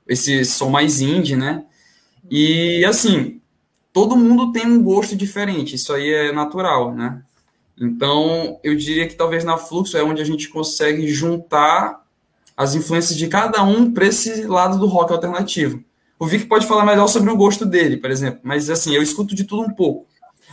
esse 0.09 0.45
som 0.45 0.71
mais 0.71 1.01
indie, 1.01 1.37
né? 1.37 1.65
E 2.31 2.85
assim, 2.85 3.41
todo 3.93 4.17
mundo 4.17 4.51
tem 4.53 4.67
um 4.67 4.83
gosto 4.83 5.15
diferente, 5.15 5.75
isso 5.75 5.93
aí 5.93 6.11
é 6.11 6.33
natural, 6.33 6.95
né? 6.95 7.23
Então, 7.81 8.59
eu 8.63 8.77
diria 8.77 9.09
que 9.09 9.15
talvez 9.15 9.45
na 9.45 9.57
Fluxo 9.57 9.97
é 9.97 10.03
onde 10.03 10.23
a 10.23 10.25
gente 10.25 10.49
consegue 10.49 11.09
juntar 11.09 12.03
as 12.57 12.75
influências 12.75 13.17
de 13.17 13.29
cada 13.29 13.63
um 13.63 13.93
para 13.93 14.07
esse 14.07 14.45
lado 14.45 14.79
do 14.79 14.87
rock 14.87 15.13
alternativo. 15.13 15.83
O 16.19 16.27
Vic 16.27 16.47
pode 16.47 16.67
falar 16.67 16.85
melhor 16.85 17.09
sobre 17.09 17.31
o 17.31 17.37
gosto 17.37 17.67
dele, 17.67 17.97
por 17.97 18.11
exemplo, 18.11 18.41
mas 18.45 18.71
assim, 18.71 18.95
eu 18.95 19.03
escuto 19.03 19.35
de 19.35 19.45
tudo 19.45 19.63
um 19.63 19.75
pouco. 19.75 20.07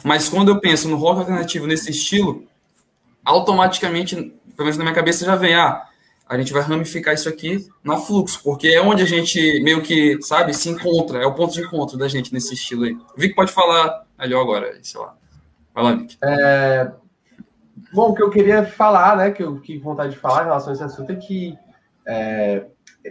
Mas 0.04 0.28
quando 0.30 0.50
eu 0.50 0.60
penso 0.60 0.88
no 0.88 0.96
rock 0.96 1.20
alternativo 1.20 1.68
nesse 1.68 1.92
estilo, 1.92 2.46
automaticamente, 3.24 4.16
pelo 4.16 4.66
menos 4.66 4.78
na 4.78 4.84
minha 4.84 4.96
cabeça, 4.96 5.26
já 5.26 5.36
vem, 5.36 5.54
ah, 5.54 5.86
a 6.28 6.38
gente 6.38 6.54
vai 6.54 6.62
ramificar 6.62 7.14
isso 7.14 7.28
aqui 7.28 7.68
na 7.84 7.98
fluxo, 7.98 8.42
porque 8.44 8.70
é 8.70 8.82
onde 8.82 9.04
a 9.04 9.06
gente 9.06 9.62
meio 9.62 9.82
que, 9.82 10.18
sabe, 10.22 10.54
se 10.54 10.70
encontra, 10.70 11.22
é 11.22 11.26
o 11.26 11.34
ponto 11.34 11.54
de 11.54 11.62
encontro 11.62 11.98
da 11.98 12.08
gente 12.08 12.34
nesse 12.34 12.54
estilo 12.54 12.86
aí. 12.86 12.94
O 12.94 13.20
Vic 13.20 13.36
pode 13.36 13.52
falar 13.52 14.06
melhor 14.18 14.42
agora, 14.42 14.78
sei 14.82 15.00
lá. 15.00 15.16
Vai 15.74 15.84
lá, 15.84 15.96
Vic. 15.96 16.18
É... 16.24 16.92
Bom, 17.92 18.10
o 18.10 18.14
que 18.14 18.22
eu 18.22 18.30
queria 18.30 18.64
falar, 18.64 19.18
né, 19.18 19.32
que 19.32 19.42
eu 19.42 19.60
com 19.60 19.80
vontade 19.82 20.12
de 20.12 20.20
falar 20.20 20.42
em 20.42 20.46
relação 20.46 20.70
a 20.70 20.74
esse 20.74 20.84
assunto 20.84 21.12
é 21.12 21.16
que 21.16 21.58
é, 22.08 22.66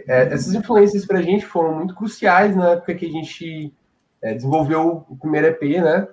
é, 0.07 0.33
essas 0.33 0.53
influências 0.53 1.05
para 1.05 1.19
a 1.19 1.21
gente 1.21 1.45
foram 1.45 1.73
muito 1.73 1.95
cruciais 1.95 2.55
na 2.55 2.71
época 2.71 2.95
que 2.95 3.05
a 3.05 3.11
gente 3.11 3.73
é, 4.21 4.33
desenvolveu 4.33 5.05
o 5.09 5.17
primeiro 5.17 5.47
EP, 5.47 5.61
né? 5.81 6.07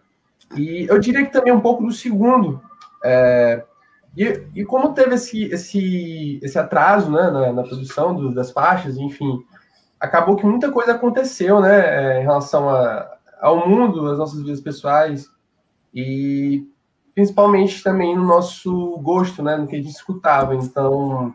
E 0.56 0.86
eu 0.88 0.98
diria 0.98 1.24
que 1.24 1.32
também 1.32 1.52
um 1.52 1.60
pouco 1.60 1.84
do 1.84 1.92
segundo. 1.92 2.60
É, 3.04 3.64
e, 4.16 4.42
e, 4.54 4.64
como 4.64 4.94
teve 4.94 5.14
esse, 5.14 5.44
esse, 5.44 6.40
esse 6.42 6.58
atraso 6.58 7.10
né, 7.10 7.30
na, 7.30 7.52
na 7.52 7.62
produção 7.62 8.14
do, 8.14 8.34
das 8.34 8.50
faixas, 8.50 8.96
enfim, 8.96 9.44
acabou 10.00 10.36
que 10.36 10.46
muita 10.46 10.72
coisa 10.72 10.92
aconteceu 10.92 11.60
né, 11.60 12.16
é, 12.16 12.20
em 12.20 12.22
relação 12.22 12.68
a, 12.68 13.16
ao 13.40 13.68
mundo, 13.68 14.06
às 14.10 14.18
nossas 14.18 14.40
vidas 14.40 14.60
pessoais, 14.60 15.28
e 15.92 16.66
principalmente 17.16 17.82
também 17.82 18.14
no 18.14 18.26
nosso 18.26 18.98
gosto, 18.98 19.42
né, 19.42 19.56
no 19.56 19.66
que 19.66 19.74
a 19.74 19.78
gente 19.78 19.88
escutava. 19.88 20.54
Então, 20.54 21.34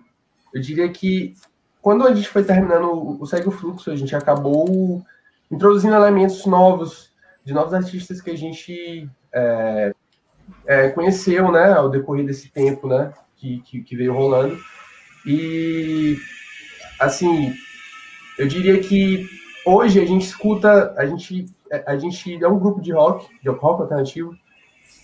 eu 0.53 0.61
diria 0.61 0.87
que 0.89 1.35
quando 1.81 2.07
a 2.07 2.13
gente 2.13 2.29
foi 2.29 2.43
terminando 2.43 3.19
o 3.19 3.25
Segue 3.25 3.47
o 3.47 3.51
Fluxo, 3.51 3.89
a 3.89 3.95
gente 3.95 4.15
acabou 4.15 5.01
introduzindo 5.49 5.95
elementos 5.95 6.45
novos, 6.45 7.09
de 7.43 7.51
novos 7.51 7.73
artistas 7.73 8.21
que 8.21 8.29
a 8.29 8.37
gente 8.37 9.09
é, 9.33 9.91
é, 10.67 10.89
conheceu, 10.89 11.51
né, 11.51 11.73
ao 11.73 11.89
decorrer 11.89 12.27
desse 12.27 12.49
tempo, 12.49 12.87
né, 12.87 13.11
que, 13.35 13.61
que, 13.61 13.81
que, 13.81 13.95
veio 13.95 14.13
rolando. 14.13 14.59
E, 15.25 16.15
assim, 16.99 17.55
eu 18.37 18.47
diria 18.47 18.79
que 18.79 19.27
hoje 19.65 19.99
a 19.99 20.05
gente 20.05 20.27
escuta, 20.27 20.93
a 20.95 21.07
gente, 21.07 21.47
a 21.87 21.97
gente 21.97 22.43
é 22.43 22.47
um 22.47 22.59
grupo 22.59 22.79
de 22.79 22.93
rock, 22.93 23.27
de 23.41 23.49
rock 23.49 23.81
alternativo, 23.81 24.37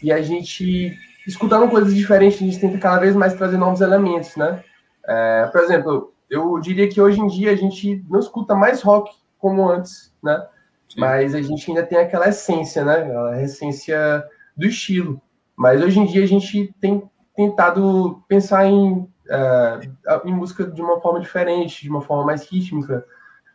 e 0.02 0.12
a 0.12 0.22
gente, 0.22 0.98
escutando 1.26 1.70
coisas 1.70 1.94
diferentes, 1.96 2.42
a 2.42 2.46
gente 2.46 2.60
tenta 2.60 2.78
cada 2.78 3.00
vez 3.00 3.16
mais 3.16 3.34
trazer 3.34 3.58
novos 3.58 3.82
elementos, 3.82 4.36
né. 4.36 4.64
É, 5.08 5.48
por 5.52 5.62
exemplo, 5.62 6.14
eu 6.30 6.60
diria 6.60 6.88
que 6.88 7.00
hoje 7.00 7.20
em 7.20 7.28
dia 7.28 7.52
a 7.52 7.56
gente 7.56 8.04
não 8.10 8.20
escuta 8.20 8.54
mais 8.54 8.82
rock 8.82 9.12
como 9.38 9.70
antes, 9.70 10.14
né? 10.22 10.46
Sim. 10.90 11.00
Mas 11.00 11.34
a 11.34 11.42
gente 11.42 11.70
ainda 11.70 11.84
tem 11.84 11.98
aquela 11.98 12.28
essência, 12.28 12.84
né? 12.84 13.10
A 13.32 13.42
essência 13.42 14.24
do 14.56 14.66
estilo. 14.66 15.22
Mas 15.56 15.82
hoje 15.82 16.00
em 16.00 16.06
dia 16.06 16.24
a 16.24 16.28
gente 16.28 16.74
tem 16.80 17.10
tentado 17.36 18.24
pensar 18.28 18.66
em, 18.66 18.92
uh, 18.94 20.26
em 20.26 20.34
música 20.34 20.66
de 20.66 20.82
uma 20.82 21.00
forma 21.00 21.20
diferente, 21.20 21.84
de 21.84 21.90
uma 21.90 22.02
forma 22.02 22.26
mais 22.26 22.50
rítmica, 22.50 23.06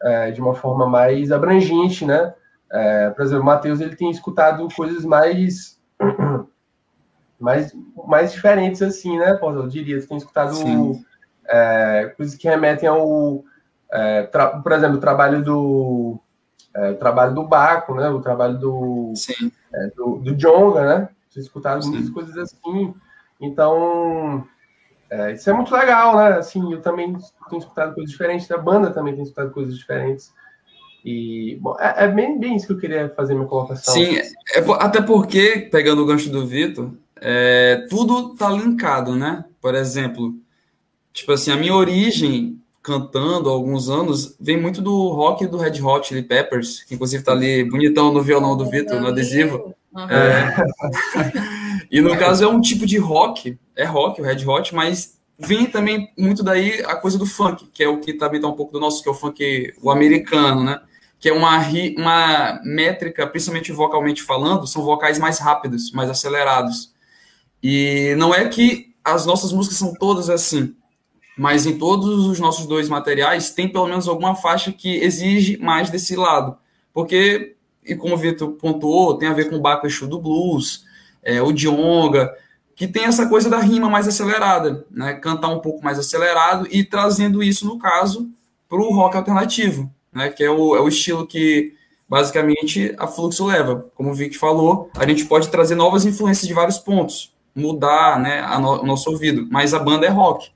uh, 0.03 0.33
de 0.33 0.41
uma 0.41 0.55
forma 0.55 0.87
mais 0.87 1.31
abrangente, 1.31 2.05
né? 2.05 2.35
Uh, 2.71 3.15
por 3.15 3.25
exemplo, 3.25 3.43
o 3.43 3.47
Matheus 3.47 3.81
ele 3.81 3.97
tem 3.97 4.11
escutado 4.11 4.67
coisas 4.75 5.05
mais 5.05 5.82
mais, 7.39 7.73
mais 8.07 8.33
diferentes 8.33 8.83
assim, 8.83 9.19
né? 9.19 9.39
Eu 9.41 9.69
diria, 9.69 10.01
você 10.01 10.07
tem 10.07 10.17
escutado 10.17 11.03
é, 11.49 12.13
coisas 12.17 12.37
que 12.37 12.49
remetem 12.49 12.89
ao, 12.89 13.45
é, 13.93 14.23
por 14.63 14.73
exemplo, 14.73 14.97
o 14.97 15.01
trabalho 15.01 15.45
do 15.45 16.19
é, 16.75 16.93
trabalho 16.95 17.35
do 17.35 17.47
Baco, 17.47 17.95
né? 17.95 18.09
O 18.09 18.21
trabalho 18.21 18.59
do 18.59 19.13
é, 19.75 19.87
do, 19.97 20.17
do 20.19 20.35
Jonga, 20.35 20.99
né? 20.99 21.09
Vocês 21.29 21.47
escutaram 21.47 21.81
muitas 21.83 22.11
coisas 22.11 22.37
assim. 22.37 22.95
Então, 23.41 24.47
é, 25.11 25.33
isso 25.33 25.51
é 25.51 25.53
muito 25.53 25.75
legal, 25.75 26.17
né? 26.17 26.39
Assim, 26.39 26.73
eu 26.73 26.81
também 26.81 27.17
tenho 27.49 27.59
escutado 27.59 27.95
coisas 27.95 28.11
diferentes, 28.11 28.51
a 28.51 28.59
banda 28.59 28.91
também 28.91 29.15
tem 29.15 29.25
escutado 29.25 29.51
coisas 29.51 29.77
diferentes. 29.77 30.33
E 31.05 31.59
bom, 31.61 31.77
é, 31.81 32.05
é 32.05 32.09
bem, 32.09 32.39
bem, 32.39 32.57
isso 32.57 32.67
que 32.67 32.73
eu 32.73 32.79
queria 32.79 33.13
fazer 33.17 33.35
minha 33.35 33.47
colocação. 33.47 33.95
Sim, 33.95 34.17
é, 34.17 34.31
até 34.79 35.03
porque, 35.03 35.69
pegando 35.71 36.03
o 36.03 36.07
gancho 36.07 36.31
do 36.31 36.47
Vitor, 36.47 36.93
é, 37.21 37.87
tudo 37.91 38.35
tá 38.37 38.51
linkado, 38.51 39.17
né? 39.17 39.45
Por 39.61 39.75
exemplo, 39.75 40.35
Tipo 41.13 41.33
assim, 41.33 41.51
a 41.51 41.57
minha 41.57 41.75
origem 41.75 42.59
cantando 42.83 43.49
há 43.49 43.53
alguns 43.53 43.89
anos 43.89 44.35
vem 44.41 44.61
muito 44.61 44.81
do 44.81 45.09
rock 45.11 45.47
do 45.47 45.59
Red 45.59 45.81
Hot 45.81 46.09
Chili 46.09 46.23
Peppers, 46.23 46.83
que 46.83 46.95
inclusive 46.95 47.23
tá 47.23 47.33
ali 47.33 47.65
bonitão 47.65 48.13
no 48.13 48.23
violão 48.23 48.57
do 48.57 48.69
Vitor, 48.69 49.01
no 49.01 49.09
adesivo. 49.09 49.75
Uhum. 49.95 50.11
É... 50.11 50.57
e 51.91 52.01
no 52.01 52.17
caso 52.19 52.45
é 52.45 52.49
um 52.49 52.61
tipo 52.61 52.87
de 52.87 52.99
rock, 52.99 53.59
é 53.77 53.85
rock, 53.85 54.21
o 54.21 54.25
Red 54.25 54.45
Hot, 54.45 54.75
mas 54.75 55.19
vem 55.39 55.67
também 55.67 56.11
muito 56.19 56.43
daí 56.43 56.83
a 56.85 56.97
coisa 56.97 57.19
do 57.19 57.27
funk, 57.27 57.69
que 57.73 57.85
é 57.85 57.89
o 57.89 58.01
que 58.01 58.15
também 58.15 58.41
tá 58.41 58.49
um 58.49 58.55
pouco 58.55 58.73
do 58.73 58.81
nosso, 58.81 59.03
que 59.03 59.09
é 59.09 59.13
o 59.13 59.15
funk, 59.15 59.75
o 59.81 59.91
americano, 59.91 60.65
né? 60.65 60.81
Que 61.23 61.31
é 61.31 61.33
uma, 61.33 61.57
uma 61.97 62.61
métrica, 62.65 63.27
principalmente 63.27 63.73
vocalmente 63.73 64.23
falando, 64.23 64.67
são 64.67 64.83
vocais 64.83 65.19
mais 65.19 65.39
rápidos, 65.39 65.91
mais 65.93 66.11
acelerados. 66.11 66.93
E 67.63 68.15
não 68.19 68.35
é 68.35 68.47
que 68.49 68.93
as 69.05 69.25
nossas 69.25 69.53
músicas 69.53 69.79
são 69.79 69.95
todas 69.95 70.29
assim, 70.29 70.75
mas 71.39 71.65
em 71.65 71.79
todos 71.79 72.27
os 72.27 72.39
nossos 72.39 72.67
dois 72.67 72.89
materiais 72.89 73.53
tem 73.53 73.69
pelo 73.69 73.87
menos 73.87 74.09
alguma 74.09 74.35
faixa 74.35 74.73
que 74.73 74.97
exige 74.97 75.57
mais 75.59 75.89
desse 75.89 76.17
lado. 76.17 76.59
Porque, 76.93 77.57
e 77.85 77.95
como 77.95 78.15
o 78.15 78.19
Vitor 78.19 78.51
pontuou, 78.53 79.17
tem 79.17 79.29
a 79.29 79.33
ver 79.33 79.49
com 79.49 79.57
o 79.57 79.61
Baco 79.61 79.89
do 80.07 80.21
Blues, 80.21 80.85
é, 81.23 81.41
o 81.41 81.53
Dionga, 81.53 82.35
que 82.75 82.89
tem 82.89 83.05
essa 83.05 83.29
coisa 83.29 83.49
da 83.49 83.59
rima 83.59 83.89
mais 83.89 84.09
acelerada, 84.09 84.85
né? 84.91 85.15
Cantar 85.15 85.49
um 85.49 85.61
pouco 85.61 85.85
mais 85.85 85.99
acelerado 85.99 86.67
e 86.71 86.85
trazendo 86.85 87.43
isso, 87.43 87.65
no 87.65 87.79
caso, 87.79 88.29
para 88.69 88.81
o 88.81 88.93
rock 88.93 89.17
alternativo, 89.17 89.93
né? 90.13 90.29
Que 90.29 90.45
é 90.45 90.51
o, 90.51 90.77
é 90.77 90.81
o 90.81 90.89
estilo 90.89 91.27
que 91.27 91.75
basicamente 92.09 92.95
a 92.99 93.07
Fluxo 93.07 93.47
leva. 93.47 93.91
Como 93.95 94.11
o 94.11 94.15
Vic 94.15 94.37
falou, 94.37 94.91
a 94.95 95.07
gente 95.09 95.25
pode 95.25 95.49
trazer 95.49 95.75
novas 95.75 96.05
influências 96.05 96.47
de 96.47 96.53
vários 96.53 96.79
pontos, 96.79 97.33
mudar 97.55 98.21
né, 98.21 98.43
no, 98.59 98.83
o 98.83 98.87
nosso 98.87 99.11
ouvido, 99.11 99.47
mas 99.51 99.73
a 99.73 99.79
banda 99.79 100.07
é 100.07 100.11
rock. 100.11 100.51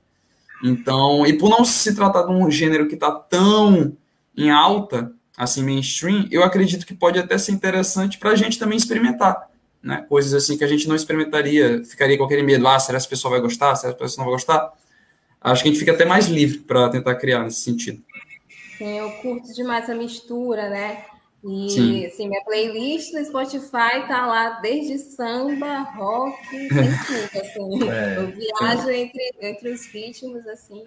Então, 0.63 1.25
e 1.25 1.33
por 1.33 1.49
não 1.49 1.65
se 1.65 1.95
tratar 1.95 2.23
de 2.23 2.31
um 2.31 2.49
gênero 2.49 2.87
que 2.87 2.95
está 2.95 3.11
tão 3.11 3.95
em 4.35 4.51
alta, 4.51 5.11
assim, 5.35 5.63
mainstream, 5.63 6.27
eu 6.31 6.43
acredito 6.43 6.85
que 6.85 6.93
pode 6.93 7.19
até 7.19 7.37
ser 7.37 7.51
interessante 7.51 8.17
para 8.17 8.31
a 8.31 8.35
gente 8.35 8.57
também 8.57 8.77
experimentar, 8.77 9.49
né? 9.81 10.05
Coisas 10.09 10.33
assim 10.33 10.57
que 10.57 10.63
a 10.63 10.67
gente 10.67 10.87
não 10.87 10.95
experimentaria, 10.95 11.83
ficaria 11.83 12.17
com 12.17 12.23
aquele 12.23 12.43
medo, 12.43 12.67
ah, 12.67 12.79
será 12.79 12.99
que 12.99 13.05
a 13.05 13.09
pessoa 13.09 13.31
vai 13.31 13.41
gostar, 13.41 13.75
será 13.75 13.93
que 13.93 13.99
a 13.99 14.05
pessoa 14.05 14.23
não 14.23 14.31
vai 14.31 14.39
gostar? 14.39 14.73
Acho 15.41 15.63
que 15.63 15.69
a 15.69 15.71
gente 15.71 15.79
fica 15.79 15.91
até 15.91 16.05
mais 16.05 16.27
livre 16.27 16.59
para 16.59 16.89
tentar 16.89 17.15
criar 17.15 17.43
nesse 17.43 17.61
sentido. 17.61 18.03
Sim, 18.77 18.97
eu 18.97 19.11
curto 19.21 19.53
demais 19.53 19.89
a 19.89 19.95
mistura, 19.95 20.69
né? 20.69 21.05
E 21.43 21.69
Sim. 21.69 22.05
assim, 22.05 22.27
minha 22.27 22.43
playlist 22.43 23.13
no 23.13 23.23
Spotify 23.23 24.05
tá 24.07 24.25
lá 24.25 24.59
desde 24.59 24.97
samba, 24.97 25.81
rock, 25.81 26.49
tem 26.49 26.69
tudo, 26.69 27.41
assim. 27.41 27.89
É, 27.89 28.17
eu 28.17 28.27
viajo 28.27 28.89
entre, 28.89 29.31
entre 29.41 29.69
os 29.69 29.85
ritmos, 29.85 30.47
assim, 30.47 30.83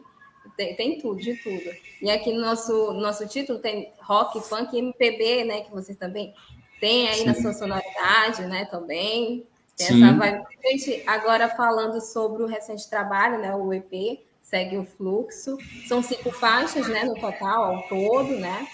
tem, 0.56 0.74
tem, 0.74 0.98
tudo, 0.98 1.20
de 1.20 1.34
tudo. 1.36 1.70
E 2.02 2.10
aqui 2.10 2.32
no 2.32 2.40
nosso, 2.40 2.92
nosso 2.94 3.26
título 3.26 3.58
tem 3.58 3.92
rock, 4.02 4.40
funk 4.40 4.74
e 4.76 4.80
MPB, 4.80 5.44
né? 5.44 5.60
Que 5.62 5.70
vocês 5.70 5.96
também 5.96 6.34
têm 6.80 7.08
aí 7.08 7.20
Sim. 7.20 7.26
na 7.26 7.34
sua 7.34 7.52
sonoridade, 7.52 8.42
né? 8.46 8.64
Também. 8.66 9.46
Tem 9.76 9.86
Sim. 9.86 10.04
essa 10.04 10.14
vibe. 10.14 10.44
Gente, 10.62 11.02
agora 11.06 11.48
falando 11.48 12.00
sobre 12.00 12.42
o 12.42 12.46
recente 12.46 12.88
trabalho, 12.90 13.38
né? 13.38 13.54
O 13.54 13.72
EP, 13.72 14.20
segue 14.50 14.76
o 14.76 14.84
fluxo. 14.84 15.56
São 15.86 16.02
cinco 16.02 16.32
faixas, 16.32 16.88
né? 16.88 17.04
No 17.04 17.14
total, 17.14 17.76
ao 17.76 17.82
todo, 17.88 18.36
né? 18.36 18.66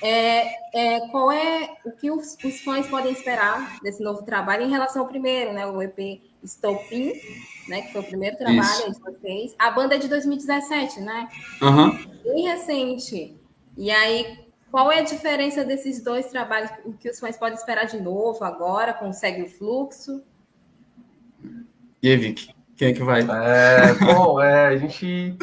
É, 0.00 0.54
é, 0.74 1.08
qual 1.08 1.32
é 1.32 1.76
o 1.84 1.90
que 1.92 2.10
os, 2.10 2.36
os, 2.44 2.60
fãs 2.60 2.86
podem 2.86 3.12
esperar 3.12 3.80
desse 3.80 4.02
novo 4.02 4.22
trabalho 4.22 4.64
em 4.64 4.70
relação 4.70 5.02
ao 5.02 5.08
primeiro, 5.08 5.52
né? 5.52 5.66
O 5.66 5.82
EP 5.82 6.20
Stopin, 6.44 7.12
né? 7.68 7.82
Que 7.82 7.92
foi 7.92 8.00
o 8.00 8.04
primeiro 8.04 8.36
trabalho 8.36 8.92
de 8.92 9.00
vocês. 9.00 9.54
A 9.58 9.70
banda 9.70 9.96
é 9.96 9.98
de 9.98 10.08
2017, 10.08 11.00
né? 11.00 11.28
Uhum. 11.60 11.98
Bem 12.22 12.44
recente. 12.44 13.36
E 13.76 13.90
aí, 13.90 14.38
qual 14.70 14.92
é 14.92 15.00
a 15.00 15.04
diferença 15.04 15.64
desses 15.64 16.02
dois 16.02 16.26
trabalhos? 16.26 16.70
O 16.84 16.92
que 16.92 17.08
os 17.08 17.18
fãs 17.18 17.36
podem 17.36 17.58
esperar 17.58 17.86
de 17.86 18.00
novo 18.00 18.44
agora? 18.44 18.94
Consegue 18.94 19.42
o 19.42 19.48
fluxo? 19.48 20.22
E 22.02 22.08
aí, 22.08 22.16
Vic? 22.16 22.54
Quem 22.76 22.88
é 22.88 22.92
que 22.92 23.02
vai? 23.02 23.20
É, 23.22 23.94
bom, 23.94 24.40
é, 24.40 24.68
a 24.68 24.76
gente. 24.76 25.36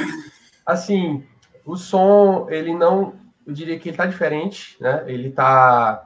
Assim, 0.66 1.24
o 1.66 1.76
som, 1.76 2.48
ele 2.50 2.74
não 2.74 3.14
eu 3.46 3.54
diria 3.54 3.78
que 3.78 3.90
ele 3.90 3.94
está 3.94 4.06
diferente, 4.06 4.78
né? 4.80 5.04
Ele 5.08 5.30
está 5.30 6.06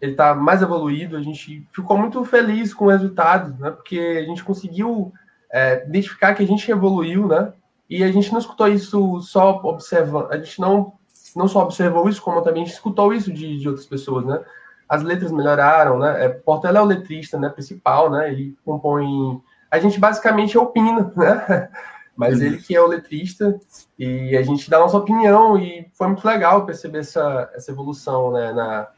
ele 0.00 0.14
tá 0.14 0.34
mais 0.34 0.62
evoluído. 0.62 1.16
A 1.16 1.22
gente 1.22 1.66
ficou 1.72 1.96
muito 1.98 2.24
feliz 2.24 2.72
com 2.72 2.86
o 2.86 2.90
resultado, 2.90 3.56
né? 3.58 3.70
Porque 3.70 3.98
a 3.98 4.24
gente 4.24 4.44
conseguiu 4.44 5.12
é, 5.50 5.84
identificar 5.86 6.34
que 6.34 6.42
a 6.42 6.46
gente 6.46 6.70
evoluiu, 6.70 7.26
né? 7.26 7.52
E 7.88 8.04
a 8.04 8.12
gente 8.12 8.30
não 8.30 8.38
escutou 8.38 8.68
isso 8.68 9.20
só 9.22 9.60
observando, 9.64 10.30
a 10.30 10.36
gente 10.36 10.60
não, 10.60 10.92
não 11.34 11.48
só 11.48 11.62
observou 11.62 12.06
isso, 12.06 12.20
como 12.20 12.42
também 12.42 12.62
a 12.62 12.66
gente 12.66 12.74
escutou 12.74 13.14
isso 13.14 13.32
de, 13.32 13.58
de 13.58 13.66
outras 13.66 13.86
pessoas, 13.86 14.26
né? 14.26 14.40
As 14.86 15.02
letras 15.02 15.32
melhoraram, 15.32 15.98
né? 15.98 16.26
É, 16.26 16.28
Portela 16.28 16.78
é 16.78 16.82
o 16.82 16.86
letrista 16.86 17.38
né, 17.38 17.48
principal, 17.48 18.10
né? 18.10 18.30
Ele 18.30 18.56
compõe. 18.64 19.40
A 19.70 19.78
gente 19.78 19.98
basicamente 19.98 20.56
opina, 20.56 21.12
né? 21.16 21.68
Mas 22.16 22.40
uhum. 22.40 22.46
ele 22.46 22.58
que 22.58 22.74
é 22.74 22.80
o 22.80 22.86
letrista 22.86 23.60
e 23.96 24.36
a 24.36 24.42
gente 24.42 24.68
dá 24.68 24.78
a 24.78 24.80
nossa 24.80 24.96
opinião 24.96 25.56
e 25.56 25.88
foi 25.94 26.08
muito 26.08 26.26
legal 26.26 26.66
perceber 26.66 26.98
essa, 26.98 27.48
essa 27.54 27.70
evolução 27.70 28.32
né, 28.32 28.52
na, 28.52 28.88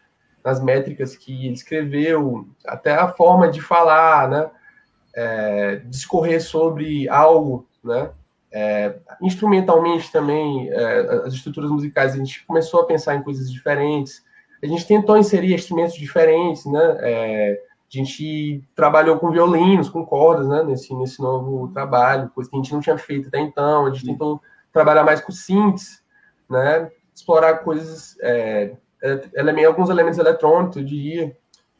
nas 0.43 0.63
métricas 0.63 1.15
que 1.17 1.45
ele 1.45 1.55
escreveu, 1.55 2.49
até 2.67 2.95
a 2.95 3.09
forma 3.09 3.51
de 3.51 3.61
falar, 3.61 4.29
né? 4.29 4.51
É, 5.15 5.77
discorrer 5.87 6.43
sobre 6.43 7.09
algo, 7.09 7.67
né? 7.85 8.11
É, 8.53 8.97
instrumentalmente 9.21 10.11
também, 10.11 10.71
é, 10.71 11.27
as 11.27 11.35
estruturas 11.35 11.71
musicais, 11.71 12.15
a 12.15 12.17
gente 12.17 12.45
começou 12.47 12.81
a 12.81 12.87
pensar 12.87 13.15
em 13.15 13.23
coisas 13.23 13.53
diferentes. 13.53 14.25
A 14.63 14.67
gente 14.67 14.87
tentou 14.87 15.17
inserir 15.17 15.55
instrumentos 15.55 15.95
diferentes, 15.95 16.65
né? 16.65 16.97
É, 17.01 17.63
a 17.99 18.03
gente 18.03 18.63
trabalhou 18.75 19.19
com 19.19 19.31
violinos, 19.31 19.89
com 19.89 20.05
cordas, 20.05 20.49
né? 20.49 20.63
Nesse, 20.63 20.95
nesse 20.95 21.21
novo 21.21 21.69
trabalho, 21.73 22.31
coisa 22.31 22.49
que 22.49 22.57
a 22.57 22.59
gente 22.61 22.73
não 22.73 22.81
tinha 22.81 22.97
feito 22.97 23.29
até 23.29 23.41
então. 23.41 23.87
A 23.87 23.91
gente 23.91 24.07
tentou 24.07 24.41
trabalhar 24.73 25.03
mais 25.03 25.21
com 25.21 25.33
synths, 25.33 26.03
né? 26.49 26.91
Explorar 27.15 27.59
coisas, 27.59 28.17
é, 28.21 28.77
é, 29.03 29.65
alguns 29.65 29.91
elementos 29.91 30.19
eletrônicos, 30.19 30.77
eu 30.77 30.85
diria. 30.85 31.37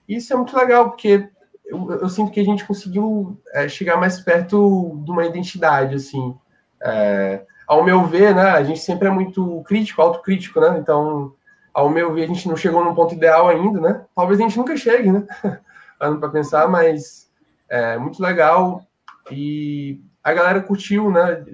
Isso 0.09 0.33
é 0.33 0.37
muito 0.37 0.57
legal, 0.57 0.91
porque 0.91 1.29
eu, 1.65 1.93
eu 1.93 2.09
sinto 2.09 2.33
que 2.33 2.41
a 2.41 2.45
gente 2.45 2.67
conseguiu 2.67 3.41
é, 3.55 3.69
chegar 3.69 3.97
mais 3.97 4.21
perto 4.21 5.01
de 5.05 5.11
uma 5.11 5.25
identidade, 5.25 5.95
assim. 5.95 6.35
É, 6.83 7.45
ao 7.69 7.85
meu 7.85 8.05
ver, 8.05 8.35
né, 8.35 8.51
a 8.51 8.65
gente 8.65 8.81
sempre 8.81 9.07
é 9.07 9.11
muito 9.11 9.63
crítico, 9.63 10.03
autocrítico, 10.03 10.59
né? 10.61 10.77
Então, 10.79 11.33
ao 11.73 11.89
meu 11.89 12.13
ver, 12.13 12.25
a 12.25 12.27
gente 12.27 12.49
não 12.49 12.57
chegou 12.57 12.85
num 12.85 12.95
ponto 12.95 13.15
ideal 13.15 13.49
ainda, 13.49 13.81
né? 13.81 14.05
Talvez 14.15 14.41
a 14.41 14.43
gente 14.43 14.59
nunca 14.59 14.77
chegue, 14.77 15.13
né? 15.13 15.25
para 16.19 16.29
pensar, 16.31 16.69
mas 16.69 17.31
é 17.69 17.99
muito 17.99 18.23
legal 18.23 18.85
e 19.31 20.01
a 20.23 20.33
galera 20.33 20.61
curtiu, 20.61 21.11
né? 21.11 21.45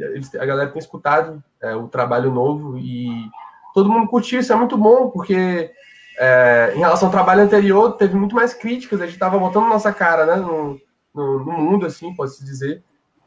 A 0.40 0.46
galera 0.46 0.70
tem 0.70 0.78
escutado 0.78 1.42
é, 1.60 1.74
o 1.74 1.88
trabalho 1.88 2.32
novo 2.32 2.78
e 2.78 3.28
todo 3.74 3.90
mundo 3.90 4.08
curtiu. 4.08 4.40
Isso 4.40 4.52
é 4.52 4.56
muito 4.56 4.76
bom 4.76 5.10
porque 5.10 5.70
é, 6.18 6.72
em 6.74 6.78
relação 6.78 7.08
ao 7.08 7.12
trabalho 7.12 7.42
anterior 7.42 7.92
teve 7.92 8.16
muito 8.16 8.34
mais 8.34 8.54
críticas. 8.54 9.00
A 9.00 9.04
gente 9.04 9.14
estava 9.14 9.38
botando 9.38 9.68
nossa 9.68 9.92
cara, 9.92 10.26
né? 10.26 10.36
No, 10.36 10.80
no, 11.14 11.44
no 11.44 11.52
mundo, 11.52 11.86
assim, 11.86 12.14
pode 12.14 12.34
se 12.34 12.44
dizer. 12.44 12.82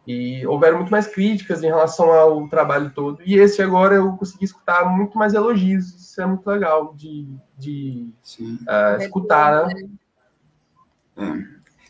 E 0.07 0.45
houveram 0.47 0.77
muito 0.77 0.91
mais 0.91 1.05
críticas 1.05 1.63
em 1.63 1.67
relação 1.67 2.11
ao 2.11 2.47
trabalho 2.47 2.91
todo. 2.93 3.21
E 3.23 3.35
esse 3.35 3.61
agora 3.61 3.95
eu 3.95 4.13
consegui 4.13 4.45
escutar 4.45 4.85
muito 4.85 5.17
mais 5.17 5.33
elogios. 5.33 5.93
Isso 5.93 6.21
é 6.21 6.25
muito 6.25 6.47
legal 6.47 6.93
de, 6.95 7.27
de 7.57 8.09
uh, 8.41 9.01
escutar, 9.01 9.67
né? 9.67 9.73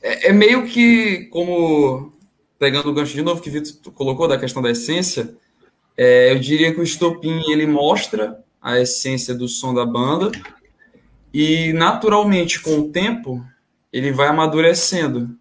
É, 0.02 0.30
é, 0.30 0.34
meio 0.34 0.66
que 0.66 1.26
como 1.26 2.14
pegando 2.58 2.90
o 2.90 2.94
gancho 2.94 3.14
de 3.14 3.22
novo 3.22 3.42
que 3.42 3.50
o 3.50 3.54
Vitor 3.54 3.92
colocou 3.94 4.28
da 4.28 4.38
questão 4.38 4.62
da 4.62 4.72
essência, 4.72 5.34
é, 5.96 6.32
eu 6.32 6.40
diria 6.40 6.74
que 6.74 6.80
o 6.80 6.84
Estopim 6.84 7.42
ele 7.52 7.66
mostra 7.66 8.44
a 8.62 8.80
essência 8.80 9.34
do 9.34 9.48
som 9.48 9.74
da 9.74 9.86
banda 9.86 10.32
e 11.34 11.72
naturalmente 11.74 12.60
com 12.62 12.80
o 12.80 12.90
tempo 12.90 13.46
ele 13.92 14.12
vai 14.12 14.28
amadurecendo 14.28 15.38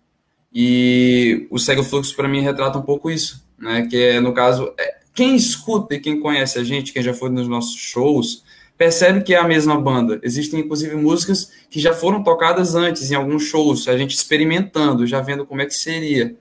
e 0.53 1.47
o 1.51 1.59
Cego 1.59 1.83
Fluxo, 1.83 2.17
para 2.17 2.29
mim, 2.29 2.41
retrata 2.41 2.79
um 2.79 2.83
pouco 2.83 3.11
isso, 3.11 3.45
né? 3.59 3.87
Que 3.89 3.97
é, 3.97 4.21
no 4.21 4.33
caso, 4.33 4.73
é, 4.79 4.99
quem 5.15 5.37
escuta 5.37 5.95
e 5.95 6.01
quem 6.01 6.21
conhece 6.21 6.59
a 6.59 6.65
gente, 6.65 6.93
quem 6.93 7.03
já 7.03 7.13
foi 7.13 7.31
nos 7.31 7.47
nossos 7.47 7.77
shows, 7.77 8.45
percebe 8.79 9.23
que 9.23 9.35
é 9.35 9.39
a 9.39 9.47
mesma 9.47 9.79
banda. 9.79 10.21
Existem, 10.23 10.61
inclusive, 10.61 10.95
músicas 10.95 11.51
que 11.69 11.81
já 11.81 11.93
foram 11.93 12.23
tocadas 12.23 12.77
antes 12.77 13.11
em 13.11 13.17
alguns 13.17 13.43
shows, 13.43 13.89
a 13.89 13.99
gente 13.99 14.15
experimentando, 14.15 15.05
já 15.05 15.21
vendo 15.21 15.45
como 15.45 15.61
é 15.61 15.67
que 15.67 15.75
seria. 15.75 16.37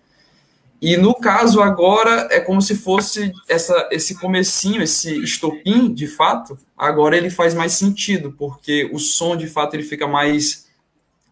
E 0.79 0.95
no 0.95 1.15
caso 1.15 1.59
agora 1.59 2.27
é 2.29 2.39
como 2.39 2.61
se 2.61 2.75
fosse 2.75 3.33
essa, 3.49 3.89
esse 3.91 4.13
comecinho, 4.19 4.83
esse 4.83 5.23
estopim, 5.23 5.91
de 5.91 6.05
fato, 6.05 6.55
agora 6.77 7.17
ele 7.17 7.31
faz 7.31 7.55
mais 7.55 7.71
sentido, 7.71 8.31
porque 8.37 8.87
o 8.93 8.99
som, 8.99 9.35
de 9.35 9.47
fato, 9.47 9.73
ele 9.73 9.81
fica 9.81 10.07
mais... 10.07 10.67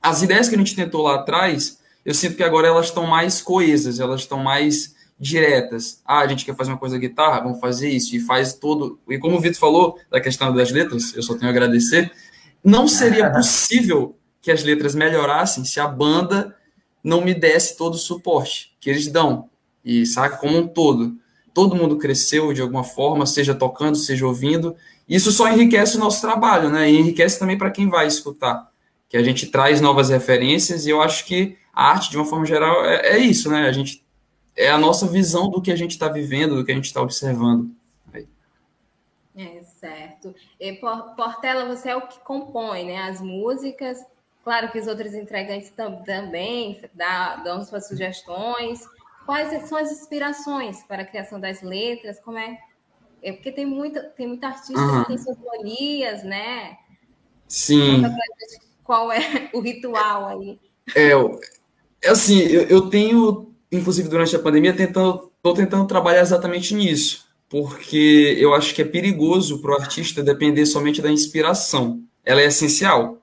As 0.01 0.23
ideias 0.23 0.49
que 0.49 0.55
a 0.55 0.57
gente 0.57 0.75
tentou 0.75 1.03
lá 1.03 1.15
atrás, 1.15 1.79
eu 2.03 2.15
sinto 2.15 2.35
que 2.35 2.43
agora 2.43 2.67
elas 2.67 2.87
estão 2.87 3.05
mais 3.05 3.39
coesas, 3.39 3.99
elas 3.99 4.21
estão 4.21 4.39
mais 4.39 4.94
diretas. 5.19 6.01
Ah, 6.05 6.19
a 6.19 6.27
gente 6.27 6.45
quer 6.45 6.55
fazer 6.55 6.71
uma 6.71 6.77
coisa 6.77 6.97
guitarra, 6.97 7.41
vamos 7.41 7.59
fazer 7.59 7.89
isso, 7.89 8.15
e 8.15 8.19
faz 8.19 8.53
todo. 8.53 8.99
E 9.09 9.17
como 9.17 9.37
o 9.37 9.39
Vitor 9.39 9.59
falou 9.59 9.99
da 10.09 10.19
questão 10.19 10.53
das 10.53 10.71
letras, 10.71 11.15
eu 11.15 11.23
só 11.23 11.33
tenho 11.33 11.47
a 11.47 11.49
agradecer. 11.49 12.11
Não 12.63 12.87
seria 12.87 13.29
possível 13.29 14.17
que 14.41 14.51
as 14.51 14.63
letras 14.63 14.93
melhorassem 14.95 15.63
se 15.65 15.79
a 15.79 15.87
banda 15.87 16.55
não 17.03 17.21
me 17.21 17.33
desse 17.33 17.77
todo 17.77 17.95
o 17.95 17.99
suporte 17.99 18.75
que 18.79 18.89
eles 18.89 19.07
dão. 19.07 19.49
E 19.83 20.05
saca 20.05 20.37
como 20.37 20.57
um 20.57 20.67
todo. 20.67 21.15
Todo 21.53 21.75
mundo 21.75 21.97
cresceu 21.97 22.51
de 22.51 22.61
alguma 22.61 22.83
forma, 22.83 23.25
seja 23.25 23.55
tocando, 23.55 23.95
seja 23.95 24.25
ouvindo. 24.25 24.75
Isso 25.07 25.31
só 25.31 25.47
enriquece 25.47 25.97
o 25.97 25.99
nosso 25.99 26.19
trabalho, 26.21 26.69
né? 26.69 26.89
E 26.89 26.99
enriquece 26.99 27.39
também 27.39 27.57
para 27.57 27.71
quem 27.71 27.89
vai 27.89 28.07
escutar. 28.07 28.69
Que 29.07 29.17
a 29.17 29.23
gente 29.23 29.47
traz 29.47 29.79
novas 29.79 30.09
referências 30.09 30.85
e 30.85 30.89
eu 30.89 31.01
acho 31.01 31.25
que 31.25 31.55
a 31.73 31.91
arte, 31.91 32.09
de 32.09 32.17
uma 32.17 32.25
forma 32.25 32.45
geral, 32.45 32.85
é, 32.85 33.13
é 33.13 33.17
isso, 33.17 33.49
né? 33.49 33.67
A 33.67 33.71
gente 33.71 34.04
é 34.55 34.69
a 34.69 34.77
nossa 34.77 35.07
visão 35.07 35.49
do 35.49 35.61
que 35.61 35.71
a 35.71 35.75
gente 35.75 35.91
está 35.91 36.07
vivendo, 36.07 36.55
do 36.55 36.65
que 36.65 36.71
a 36.71 36.75
gente 36.75 36.85
está 36.85 37.01
observando. 37.01 37.69
É, 39.37 39.61
certo. 39.79 40.33
E 40.57 40.73
Portela, 40.73 41.65
você 41.65 41.89
é 41.89 41.95
o 41.95 42.07
que 42.07 42.19
compõe 42.19 42.85
né, 42.85 43.09
as 43.09 43.19
músicas. 43.19 43.99
Claro 44.43 44.71
que 44.71 44.79
os 44.79 44.87
outros 44.87 45.13
entregantes 45.13 45.73
também 46.05 46.79
dão 47.43 47.63
suas 47.65 47.87
sugestões. 47.87 48.87
Quais 49.25 49.67
são 49.67 49.77
as 49.77 49.91
inspirações 49.91 50.83
para 50.83 51.01
a 51.01 51.05
criação 51.05 51.39
das 51.39 51.61
letras? 51.61 52.19
Como 52.19 52.37
é? 52.37 52.57
É 53.21 53.33
porque 53.33 53.51
tem 53.51 53.65
muita, 53.65 54.03
tem 54.03 54.27
muita 54.27 54.47
artista 54.47 54.79
uhum. 54.79 55.01
que 55.01 55.07
tem 55.07 55.17
suas 55.17 55.37
manias, 55.39 56.23
né? 56.23 56.77
Sim. 57.47 58.03
Qual 58.83 59.11
é 59.11 59.49
o 59.51 59.59
ritual 59.59 60.27
aí? 60.27 60.59
É, 60.95 61.09
é, 62.03 62.09
assim, 62.09 62.39
eu, 62.39 62.67
eu 62.67 62.89
tenho, 62.89 63.51
inclusive 63.75 64.09
durante 64.09 64.35
a 64.35 64.39
pandemia, 64.39 64.73
tentando, 64.73 65.31
estou 65.37 65.53
tentando 65.53 65.85
trabalhar 65.87 66.21
exatamente 66.21 66.73
nisso, 66.73 67.25
porque 67.49 68.35
eu 68.39 68.53
acho 68.53 68.73
que 68.73 68.81
é 68.81 68.85
perigoso 68.85 69.61
para 69.61 69.71
o 69.71 69.79
artista 69.79 70.23
depender 70.23 70.65
somente 70.65 71.01
da 71.01 71.11
inspiração. 71.11 72.01
Ela 72.23 72.41
é 72.41 72.45
essencial, 72.45 73.21